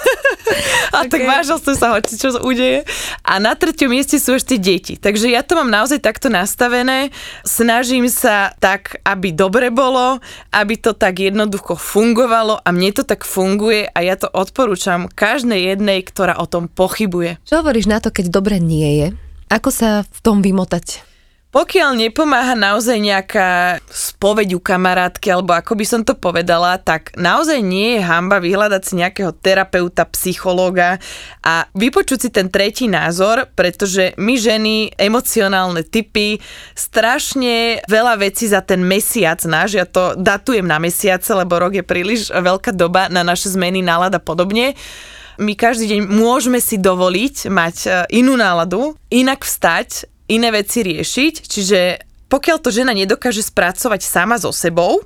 A 0.93 1.05
tak 1.09 1.21
Okay. 1.25 1.31
manželstve 1.31 1.73
sa 1.79 1.95
hoci 1.95 2.19
čo 2.19 2.35
udeje. 2.43 2.83
A 3.23 3.39
na 3.39 3.55
treťom 3.55 3.87
mieste 3.87 4.19
sú 4.19 4.35
ešte 4.35 4.59
deti. 4.59 4.99
Takže 4.99 5.31
ja 5.31 5.41
to 5.41 5.55
mám 5.57 5.71
naozaj 5.71 6.03
takto 6.03 6.27
nastavené. 6.27 7.09
Snažím 7.47 8.11
sa 8.11 8.51
tak, 8.59 8.99
aby 9.07 9.31
dobre 9.31 9.71
bolo, 9.71 10.19
aby 10.51 10.75
to 10.75 10.91
tak 10.91 11.23
jednoducho 11.23 11.79
fungovalo 11.79 12.59
a 12.61 12.69
mne 12.75 12.91
to 12.93 13.03
tak 13.07 13.23
funguje 13.23 13.87
a 13.89 13.99
ja 14.03 14.19
to 14.19 14.27
odporúčam 14.27 15.07
každej 15.07 15.75
jednej, 15.75 16.03
ktorá 16.03 16.37
o 16.37 16.45
tom 16.45 16.67
pochybuje. 16.67 17.41
Čo 17.47 17.63
hovoríš 17.63 17.87
na 17.89 18.03
to, 18.03 18.11
keď 18.11 18.29
dobre 18.29 18.59
nie 18.59 19.01
je? 19.01 19.07
Ako 19.49 19.69
sa 19.71 20.03
v 20.03 20.19
tom 20.21 20.43
vymotať? 20.43 21.14
Pokiaľ 21.55 21.95
nepomáha 21.95 22.51
naozaj 22.51 22.99
nejaká 22.99 23.79
spoveď 23.87 24.59
u 24.59 24.59
kamarátky, 24.59 25.31
alebo 25.31 25.55
ako 25.55 25.79
by 25.79 25.85
som 25.87 26.01
to 26.03 26.11
povedala, 26.11 26.75
tak 26.75 27.15
naozaj 27.15 27.63
nie 27.63 27.95
je 27.95 28.03
hamba 28.03 28.43
vyhľadať 28.43 28.81
si 28.83 28.99
nejakého 28.99 29.31
terapeuta, 29.39 30.03
psychológa 30.11 30.99
a 31.47 31.63
vypočuť 31.71 32.19
si 32.19 32.29
ten 32.35 32.51
tretí 32.51 32.91
názor, 32.91 33.47
pretože 33.55 34.11
my 34.19 34.35
ženy, 34.35 34.99
emocionálne 34.99 35.87
typy, 35.87 36.43
strašne 36.75 37.79
veľa 37.87 38.19
vecí 38.19 38.51
za 38.51 38.59
ten 38.59 38.83
mesiac 38.83 39.39
náš, 39.47 39.79
ja 39.79 39.87
to 39.87 40.11
datujem 40.19 40.67
na 40.67 40.75
mesiace, 40.75 41.31
lebo 41.31 41.55
rok 41.55 41.79
je 41.79 41.87
príliš 41.87 42.35
veľká 42.35 42.75
doba 42.75 43.07
na 43.07 43.23
naše 43.23 43.47
zmeny 43.47 43.79
nálad 43.79 44.11
a 44.11 44.19
podobne, 44.19 44.75
my 45.39 45.55
každý 45.55 45.95
deň 45.95 45.99
môžeme 46.07 46.63
si 46.63 46.79
dovoliť 46.79 47.35
mať 47.51 47.75
e, 47.83 47.89
inú 48.23 48.39
náladu, 48.39 48.95
inak 49.11 49.43
vstať, 49.43 50.14
iné 50.29 50.49
veci 50.49 50.81
riešiť, 50.85 51.33
čiže 51.45 51.79
pokiaľ 52.25 52.57
to 52.57 52.73
žena 52.73 52.91
nedokáže 52.91 53.45
spracovať 53.45 54.01
sama 54.01 54.41
so 54.41 54.49
sebou, 54.49 55.05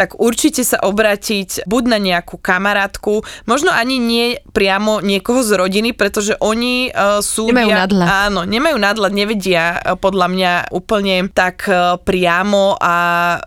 tak 0.00 0.16
určite 0.16 0.64
sa 0.64 0.80
obrátiť 0.80 1.68
buď 1.68 1.82
na 1.92 2.00
nejakú 2.00 2.40
kamarátku, 2.40 3.20
možno 3.44 3.68
ani 3.68 4.00
nie 4.00 4.40
priamo 4.56 5.04
niekoho 5.04 5.44
z 5.44 5.60
rodiny, 5.60 5.92
pretože 5.92 6.40
oni 6.40 6.88
uh, 6.88 7.20
sú... 7.20 7.52
Nemajú 7.52 7.68
nadhľad. 7.68 8.06
Áno, 8.08 8.40
nemajú 8.48 8.80
nadhľad, 8.80 9.12
nevedia 9.12 9.76
uh, 9.76 10.00
podľa 10.00 10.32
mňa 10.32 10.52
úplne 10.72 11.28
tak 11.28 11.68
uh, 11.68 12.00
priamo 12.00 12.80
a 12.80 12.96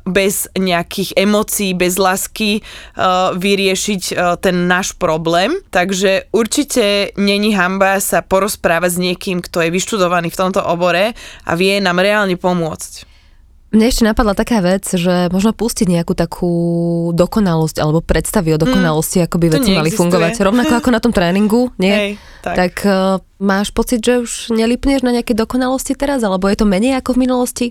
bez 0.05 0.45
nejakých 0.53 1.17
emócií, 1.17 1.73
bez 1.73 1.97
lásky 1.97 2.61
uh, 2.61 3.33
vyriešiť 3.33 4.03
uh, 4.13 4.37
ten 4.37 4.69
náš 4.69 4.93
problém. 4.93 5.57
Takže 5.73 6.29
určite 6.29 7.17
není 7.17 7.57
hamba 7.57 7.97
sa 7.97 8.21
porozprávať 8.21 8.93
s 8.93 9.01
niekým, 9.01 9.41
kto 9.41 9.65
je 9.65 9.73
vyštudovaný 9.73 10.29
v 10.29 10.37
tomto 10.37 10.61
obore 10.61 11.17
a 11.49 11.51
vie 11.57 11.81
nám 11.81 11.97
reálne 11.97 12.37
pomôcť. 12.37 13.09
Mne 13.73 13.89
ešte 13.89 14.05
napadla 14.05 14.37
taká 14.37 14.61
vec, 14.61 14.85
že 14.85 15.33
možno 15.33 15.49
pustiť 15.49 15.89
nejakú 15.89 16.13
takú 16.13 16.53
dokonalosť 17.17 17.81
alebo 17.81 18.05
predstavy 18.05 18.53
o 18.53 18.61
dokonalosti, 18.61 19.25
ako 19.25 19.41
by 19.41 19.47
veci 19.49 19.73
mali 19.73 19.89
fungovať. 19.89 20.37
Rovnako 20.45 20.77
ako 20.77 20.89
na 20.93 21.01
tom 21.01 21.09
tréningu, 21.09 21.73
nie? 21.81 21.89
Hej, 21.89 22.11
tak. 22.45 22.53
tak 22.53 22.73
uh, 22.85 23.17
máš 23.41 23.73
pocit, 23.73 24.05
že 24.05 24.21
už 24.21 24.53
nelipneš 24.53 25.01
na 25.01 25.09
nejaké 25.09 25.33
dokonalosti 25.33 25.97
teraz, 25.97 26.21
alebo 26.21 26.45
je 26.53 26.61
to 26.61 26.69
menej 26.69 27.01
ako 27.01 27.17
v 27.17 27.21
minulosti? 27.25 27.67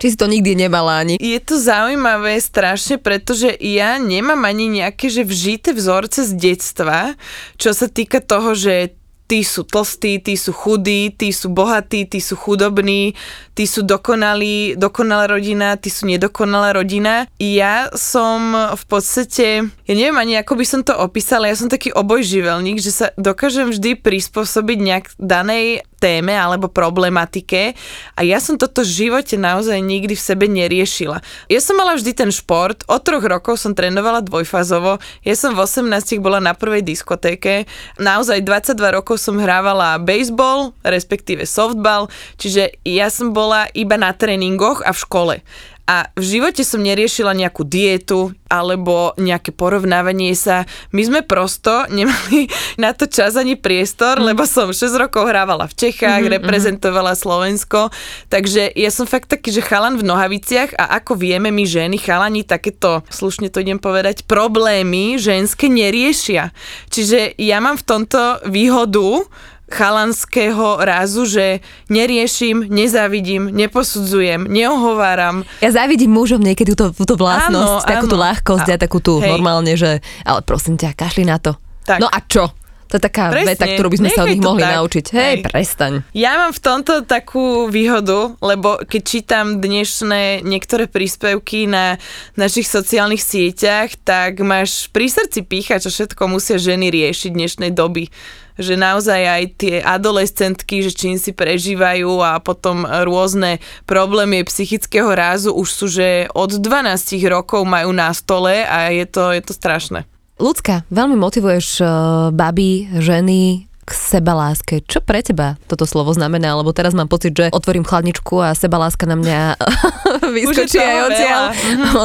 Či 0.00 0.16
si 0.16 0.16
to 0.16 0.24
nikdy 0.24 0.56
nemala 0.56 1.04
ani? 1.04 1.20
Je 1.20 1.36
to 1.36 1.60
zaujímavé 1.60 2.40
strašne, 2.40 2.96
pretože 2.96 3.52
ja 3.60 4.00
nemám 4.00 4.40
ani 4.48 4.80
nejaké 4.80 5.12
že 5.12 5.20
vžité 5.20 5.76
vzorce 5.76 6.26
z 6.26 6.32
detstva, 6.32 7.12
čo 7.60 7.76
sa 7.76 7.92
týka 7.92 8.24
toho, 8.24 8.56
že 8.56 8.96
tí 9.32 9.40
sú 9.40 9.64
tlstí, 9.64 10.20
tí 10.20 10.36
sú 10.36 10.52
chudí, 10.52 11.08
tí 11.08 11.32
sú 11.32 11.48
bohatí, 11.48 12.04
tí 12.04 12.20
sú 12.20 12.36
chudobní, 12.36 13.16
tí 13.56 13.64
sú 13.64 13.80
dokonalí, 13.80 14.76
dokonalá 14.76 15.24
rodina, 15.32 15.80
tí 15.80 15.88
sú 15.88 16.04
nedokonalá 16.04 16.76
rodina. 16.76 17.24
Ja 17.40 17.88
som 17.96 18.52
v 18.52 18.84
podstate, 18.84 19.72
ja 19.88 19.94
neviem 19.96 20.20
ani 20.20 20.36
ako 20.36 20.60
by 20.60 20.64
som 20.68 20.80
to 20.84 20.92
opísala, 20.92 21.48
ja 21.48 21.56
som 21.56 21.72
taký 21.72 21.96
obojživelník, 21.96 22.76
že 22.76 22.92
sa 22.92 23.06
dokážem 23.16 23.72
vždy 23.72 23.96
prispôsobiť 24.04 24.78
nejak 24.84 25.04
danej 25.16 25.88
téme 26.02 26.34
alebo 26.34 26.66
problematike 26.66 27.78
a 28.18 28.20
ja 28.26 28.42
som 28.42 28.58
toto 28.58 28.82
v 28.82 28.90
živote 28.90 29.38
naozaj 29.38 29.78
nikdy 29.78 30.18
v 30.18 30.26
sebe 30.26 30.50
neriešila. 30.50 31.22
Ja 31.46 31.60
som 31.62 31.78
mala 31.78 31.94
vždy 31.94 32.10
ten 32.10 32.34
šport, 32.34 32.82
od 32.90 33.06
troch 33.06 33.22
rokov 33.22 33.62
som 33.62 33.78
trénovala 33.78 34.18
dvojfázovo, 34.26 34.98
ja 35.22 35.34
som 35.38 35.54
v 35.54 35.62
18 35.62 36.18
bola 36.18 36.42
na 36.42 36.58
prvej 36.58 36.82
diskotéke, 36.82 37.70
naozaj 38.02 38.42
22 38.42 38.98
rokov 38.98 39.22
som 39.22 39.38
hrávala 39.38 40.02
baseball, 40.02 40.74
respektíve 40.82 41.46
softball, 41.46 42.10
čiže 42.42 42.74
ja 42.82 43.06
som 43.06 43.30
bola 43.30 43.70
iba 43.70 43.94
na 43.94 44.10
tréningoch 44.10 44.82
a 44.82 44.90
v 44.90 44.98
škole. 44.98 45.34
A 45.82 46.06
v 46.14 46.24
živote 46.38 46.62
som 46.62 46.78
neriešila 46.78 47.34
nejakú 47.34 47.66
dietu 47.66 48.30
alebo 48.46 49.16
nejaké 49.18 49.50
porovnávanie 49.50 50.30
sa. 50.38 50.62
My 50.94 51.02
sme 51.02 51.20
prosto 51.26 51.84
nemali 51.96 52.46
na 52.78 52.94
to 52.94 53.10
čas 53.10 53.34
ani 53.34 53.58
priestor, 53.58 54.22
mm. 54.22 54.24
lebo 54.30 54.46
som 54.46 54.70
6 54.70 54.78
rokov 54.94 55.26
hrávala 55.26 55.66
v 55.66 55.74
Čechách, 55.74 56.22
mm-hmm, 56.22 56.36
reprezentovala 56.38 57.18
Slovensko, 57.18 57.90
takže 58.30 58.70
ja 58.72 58.90
som 58.94 59.10
fakt 59.10 59.32
taký, 59.32 59.50
že 59.50 59.64
chalan 59.64 59.98
v 59.98 60.06
nohaviciach 60.06 60.78
a 60.78 61.02
ako 61.02 61.18
vieme 61.18 61.50
my 61.50 61.64
ženy, 61.66 61.98
chalani 61.98 62.46
takéto, 62.46 63.02
slušne 63.10 63.50
to 63.50 63.64
idem 63.64 63.82
povedať, 63.82 64.22
problémy 64.28 65.18
ženské 65.18 65.66
neriešia. 65.66 66.54
Čiže 66.94 67.34
ja 67.40 67.58
mám 67.58 67.74
v 67.80 67.86
tomto 67.88 68.20
výhodu, 68.46 69.26
chalanského 69.70 70.82
rázu, 70.82 71.24
že 71.24 71.64
neriešim, 71.88 72.68
nezávidím, 72.68 73.48
neposudzujem, 73.48 74.44
neohováram. 74.44 75.48
Ja 75.64 75.70
závidím 75.72 76.12
mužom 76.12 76.44
niekedy 76.44 76.76
túto, 76.76 76.92
túto 76.92 77.16
vlastnosť, 77.16 77.84
áno, 77.84 77.88
takú 77.88 78.06
tú 78.10 78.16
ľahkosť 78.20 78.68
a, 78.68 78.74
a 78.76 78.80
takú 78.80 78.98
tú 79.00 79.22
hej. 79.22 79.32
normálne, 79.32 79.72
že 79.78 80.04
ale 80.26 80.44
prosím 80.44 80.76
ťa, 80.76 80.92
kašli 80.92 81.24
na 81.24 81.40
to. 81.40 81.56
Tak. 81.88 81.98
No 81.98 82.06
a 82.06 82.18
čo? 82.26 82.52
To 82.92 83.00
je 83.00 83.08
taká 83.08 83.32
Presne, 83.32 83.56
veta, 83.56 83.64
ktorú 83.64 83.88
by 83.88 83.98
sme 84.04 84.10
sa 84.12 84.28
od 84.28 84.36
nich 84.36 84.44
mohli 84.44 84.68
tak. 84.68 84.72
naučiť. 84.76 85.04
Hej, 85.16 85.24
Hej, 85.24 85.36
prestaň. 85.48 85.92
Ja 86.12 86.36
mám 86.36 86.52
v 86.52 86.60
tomto 86.60 87.08
takú 87.08 87.72
výhodu, 87.72 88.36
lebo 88.44 88.84
keď 88.84 89.00
čítam 89.00 89.64
dnešné 89.64 90.44
niektoré 90.44 90.92
príspevky 90.92 91.64
na 91.64 91.96
našich 92.36 92.68
sociálnych 92.68 93.24
sieťach, 93.24 93.96
tak 94.04 94.44
máš 94.44 94.92
pri 94.92 95.08
srdci 95.08 95.40
pícha, 95.40 95.80
čo 95.80 95.88
všetko 95.88 96.20
musia 96.28 96.60
ženy 96.60 96.92
riešiť 96.92 97.32
dnešnej 97.32 97.72
doby 97.72 98.12
že 98.58 98.74
naozaj 98.76 99.20
aj 99.22 99.42
tie 99.56 99.74
adolescentky, 99.80 100.84
že 100.84 100.92
čím 100.92 101.16
si 101.16 101.32
prežívajú 101.32 102.20
a 102.20 102.40
potom 102.40 102.84
rôzne 102.84 103.58
problémy 103.84 104.44
psychického 104.44 105.08
rázu 105.12 105.52
už 105.52 105.68
sú, 105.68 105.86
že 105.88 106.28
od 106.32 106.56
12 106.58 107.20
rokov 107.28 107.64
majú 107.64 107.92
na 107.92 108.12
stole 108.12 108.64
a 108.64 108.92
je 108.92 109.04
to, 109.08 109.32
je 109.32 109.42
to 109.44 109.52
strašné. 109.52 110.04
Ľudská, 110.42 110.88
veľmi 110.90 111.14
motivuješ 111.14 111.66
uh, 111.84 111.88
baby, 112.34 112.90
ženy 112.98 113.70
k 113.82 113.90
sebaláske. 113.90 114.82
Čo 114.86 115.02
pre 115.02 115.20
teba 115.22 115.58
toto 115.66 115.82
slovo 115.84 116.14
znamená? 116.14 116.54
Lebo 116.54 116.70
teraz 116.70 116.94
mám 116.94 117.10
pocit, 117.10 117.34
že 117.34 117.50
otvorím 117.50 117.82
chladničku 117.82 118.38
a 118.38 118.54
sebaláska 118.54 119.10
na 119.10 119.18
mňa 119.18 119.38
vyskočí 120.38 120.78
aj 120.78 120.98
odtiaľ. 121.10 121.42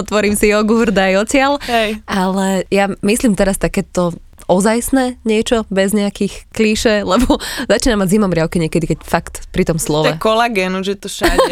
Otvorím 0.02 0.34
si 0.34 0.50
jogurt 0.50 0.94
aj 0.94 1.14
odtiaľ. 1.22 1.62
Hej. 1.70 2.02
Ale 2.10 2.66
ja 2.74 2.90
myslím 3.06 3.38
teraz 3.38 3.62
takéto 3.62 4.18
ozajstné 4.48 5.20
niečo, 5.28 5.68
bez 5.68 5.92
nejakých 5.92 6.48
klíše, 6.52 7.04
lebo 7.12 7.38
začína 7.68 8.00
mať 8.00 8.08
zimom 8.18 8.32
riavky 8.32 8.58
niekedy, 8.58 8.96
keď 8.96 9.00
fakt 9.04 9.48
pri 9.52 9.68
tom 9.68 9.78
slove. 9.78 10.08
To 10.08 10.16
je 10.16 10.24
kolagén, 10.24 10.74
že 10.82 10.96
to 10.96 11.12
všade. 11.12 11.38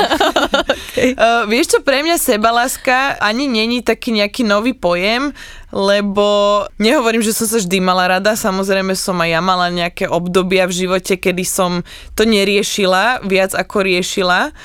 okay. 0.89 1.13
uh, 1.13 1.43
vieš 1.45 1.77
čo, 1.77 1.79
pre 1.83 2.01
mňa 2.01 2.15
sebaláska 2.17 3.19
ani 3.19 3.45
není 3.51 3.83
taký 3.83 4.15
nejaký 4.15 4.47
nový 4.47 4.71
pojem, 4.73 5.35
lebo 5.75 6.63
nehovorím, 6.79 7.19
že 7.19 7.35
som 7.35 7.51
sa 7.51 7.59
vždy 7.59 7.83
mala 7.83 8.07
rada, 8.07 8.39
samozrejme 8.39 8.95
som 8.95 9.19
aj 9.19 9.29
ja 9.29 9.41
mala 9.43 9.67
nejaké 9.67 10.07
obdobia 10.07 10.65
v 10.71 10.87
živote, 10.87 11.19
kedy 11.19 11.43
som 11.43 11.83
to 12.15 12.23
neriešila, 12.23 13.27
viac 13.27 13.51
ako 13.51 13.83
riešila, 13.83 14.55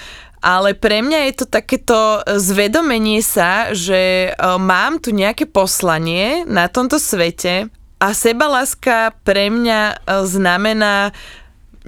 ale 0.40 0.72
pre 0.72 1.04
mňa 1.04 1.28
je 1.28 1.32
to 1.36 1.46
takéto 1.46 2.24
zvedomenie 2.24 3.20
sa, 3.20 3.76
že 3.76 4.32
e, 4.32 4.40
mám 4.56 4.96
tu 4.96 5.12
nejaké 5.12 5.44
poslanie 5.44 6.48
na 6.48 6.64
tomto 6.64 6.96
svete 6.96 7.68
a 8.00 8.16
sebaláska 8.16 9.12
pre 9.22 9.52
mňa 9.52 9.80
e, 9.92 9.94
znamená 10.24 11.12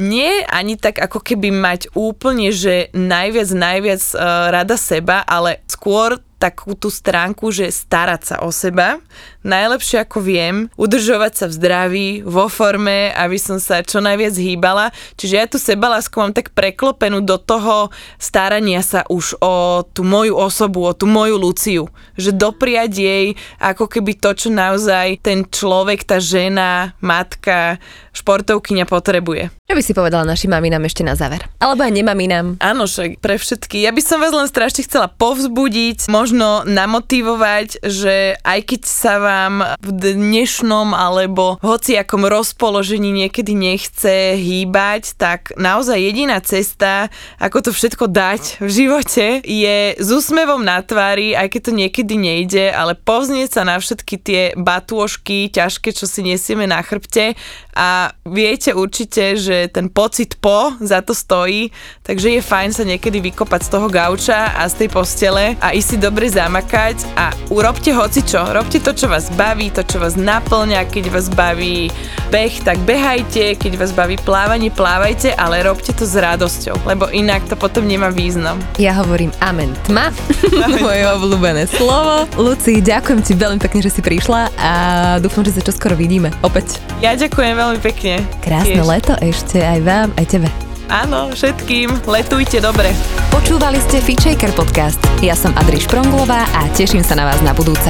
nie 0.01 0.45
ani 0.49 0.81
tak 0.81 1.01
ako 1.01 1.21
keby 1.21 1.53
mať 1.53 1.93
úplne, 1.93 2.49
že 2.49 2.89
najviac, 2.97 3.49
najviac 3.53 4.03
uh, 4.17 4.49
rada 4.49 4.81
seba, 4.81 5.21
ale 5.29 5.61
skôr 5.69 6.17
takú 6.43 6.75
tú 6.75 6.91
stránku, 6.91 7.55
že 7.55 7.71
starať 7.71 8.21
sa 8.27 8.37
o 8.43 8.51
seba, 8.51 8.99
najlepšie 9.47 10.03
ako 10.03 10.19
viem, 10.19 10.67
udržovať 10.75 11.33
sa 11.39 11.47
v 11.47 11.55
zdraví, 11.55 12.09
vo 12.27 12.51
forme, 12.51 13.15
aby 13.15 13.39
som 13.39 13.63
sa 13.63 13.87
čo 13.87 14.03
najviac 14.03 14.35
hýbala. 14.35 14.91
Čiže 15.15 15.35
ja 15.39 15.47
tu 15.47 15.63
sebalásku 15.63 16.15
mám 16.19 16.35
tak 16.35 16.51
preklopenú 16.51 17.23
do 17.23 17.39
toho 17.39 17.95
starania 18.19 18.83
sa 18.83 19.07
už 19.07 19.39
o 19.39 19.87
tú 19.87 20.03
moju 20.03 20.35
osobu, 20.35 20.83
o 20.83 20.97
tú 20.97 21.07
moju 21.07 21.39
Luciu. 21.39 21.85
Že 22.19 22.35
dopriať 22.35 22.91
jej 22.99 23.27
ako 23.63 23.87
keby 23.87 24.19
to, 24.19 24.35
čo 24.35 24.49
naozaj 24.51 25.23
ten 25.23 25.47
človek, 25.47 26.03
tá 26.03 26.19
žena, 26.19 26.97
matka, 26.99 27.79
športovkyňa 28.17 28.89
potrebuje. 28.89 29.53
Čo 29.69 29.75
by 29.77 29.83
si 29.85 29.93
povedala 29.93 30.25
našim 30.25 30.53
maminám 30.53 30.85
ešte 30.89 31.05
na 31.05 31.13
záver? 31.13 31.45
Alebo 31.61 31.85
aj 31.85 31.93
nemaminám? 31.93 32.61
Áno, 32.61 32.89
však 32.89 33.21
pre 33.21 33.37
všetky. 33.37 33.85
Ja 33.85 33.93
by 33.93 34.03
som 34.05 34.21
vás 34.21 34.33
len 34.33 34.49
strašne 34.49 34.85
chcela 34.85 35.09
povzbudiť, 35.09 36.09
možno 36.09 36.32
namotivovať, 36.33 37.85
že 37.85 38.37
aj 38.41 38.61
keď 38.65 38.83
sa 38.89 39.15
vám 39.21 39.55
v 39.81 39.91
dnešnom 40.17 40.97
alebo 40.97 41.61
hociakom 41.61 42.27
rozpoložení 42.27 43.13
niekedy 43.13 43.53
nechce 43.53 44.37
hýbať, 44.37 45.15
tak 45.17 45.53
naozaj 45.55 46.01
jediná 46.01 46.41
cesta, 46.43 47.13
ako 47.39 47.69
to 47.69 47.71
všetko 47.71 48.11
dať 48.11 48.43
v 48.59 48.71
živote, 48.71 49.27
je 49.45 49.79
s 49.97 50.09
úsmevom 50.09 50.65
na 50.65 50.83
tvári, 50.83 51.37
aj 51.39 51.53
keď 51.53 51.61
to 51.69 51.73
niekedy 51.73 52.15
nejde, 52.19 52.73
ale 52.73 52.99
povznieť 52.99 53.61
sa 53.61 53.63
na 53.63 53.79
všetky 53.79 54.15
tie 54.19 54.43
batôžky 54.59 55.49
ťažké, 55.49 55.95
čo 55.95 56.11
si 56.11 56.21
nesieme 56.27 56.67
na 56.67 56.83
chrbte. 56.83 57.39
A 57.73 58.13
viete 58.29 58.77
určite, 58.77 59.33
že 59.41 59.65
ten 59.73 59.89
pocit 59.89 60.37
po 60.37 60.77
za 60.77 61.01
to 61.01 61.17
stojí, 61.17 61.73
takže 62.05 62.37
je 62.37 62.43
fajn 62.45 62.71
sa 62.77 62.85
niekedy 62.85 63.25
vykopať 63.33 63.61
z 63.65 63.73
toho 63.73 63.89
gauča 63.89 64.53
a 64.61 64.69
z 64.69 64.85
tej 64.85 64.89
postele 64.93 65.57
a 65.57 65.73
ísť 65.73 65.89
si 65.89 65.97
dobre 65.97 66.22
zamakať 66.29 66.97
a 67.17 67.33
urobte 67.51 67.91
hoci 67.95 68.23
čo, 68.23 68.43
robte 68.51 68.79
to, 68.79 68.93
čo 68.95 69.09
vás 69.09 69.31
baví, 69.35 69.73
to, 69.73 69.83
čo 69.83 69.99
vás 69.99 70.15
naplňa, 70.15 70.87
keď 70.87 71.05
vás 71.11 71.27
baví 71.33 71.89
beh, 72.33 72.65
tak 72.65 72.81
behajte, 72.85 73.57
keď 73.61 73.73
vás 73.77 73.93
baví 73.93 74.17
plávanie, 74.21 74.73
plávajte, 74.73 75.37
ale 75.37 75.63
robte 75.63 75.93
to 75.93 76.09
s 76.09 76.17
radosťou, 76.17 76.89
lebo 76.89 77.09
inak 77.13 77.45
to 77.49 77.57
potom 77.59 77.85
nemá 77.85 78.09
význam. 78.09 78.57
Ja 78.81 78.97
hovorím 78.97 79.33
amen 79.45 79.73
tma, 79.85 80.11
moje 80.85 81.03
obľúbené 81.07 81.69
slovo. 81.69 82.25
Luci, 82.41 82.81
ďakujem 82.81 83.21
ti 83.21 83.33
veľmi 83.37 83.61
pekne, 83.61 83.81
že 83.85 83.93
si 83.93 84.01
prišla 84.01 84.49
a 84.57 84.73
dúfam, 85.21 85.45
že 85.45 85.55
sa 85.57 85.63
čoskoro 85.63 85.95
vidíme 85.95 86.33
opäť. 86.41 86.81
Ja 87.05 87.13
ďakujem 87.15 87.55
veľmi 87.55 87.79
pekne. 87.85 88.25
Krásne 88.41 88.81
Tiež. 88.81 88.89
leto 88.89 89.13
ešte 89.21 89.61
aj 89.61 89.81
vám, 89.85 90.09
aj 90.17 90.27
tebe. 90.27 90.72
Áno, 90.93 91.33
všetkým. 91.33 92.05
Letujte 92.05 92.61
dobre. 92.61 92.93
Počúvali 93.33 93.81
ste 93.81 94.05
Fitchaker 94.05 94.53
podcast. 94.53 95.01
Ja 95.25 95.33
som 95.33 95.57
Adri 95.57 95.81
Špronglová 95.81 96.45
a 96.53 96.69
teším 96.77 97.01
sa 97.01 97.17
na 97.17 97.25
vás 97.25 97.41
na 97.41 97.57
budúce. 97.57 97.89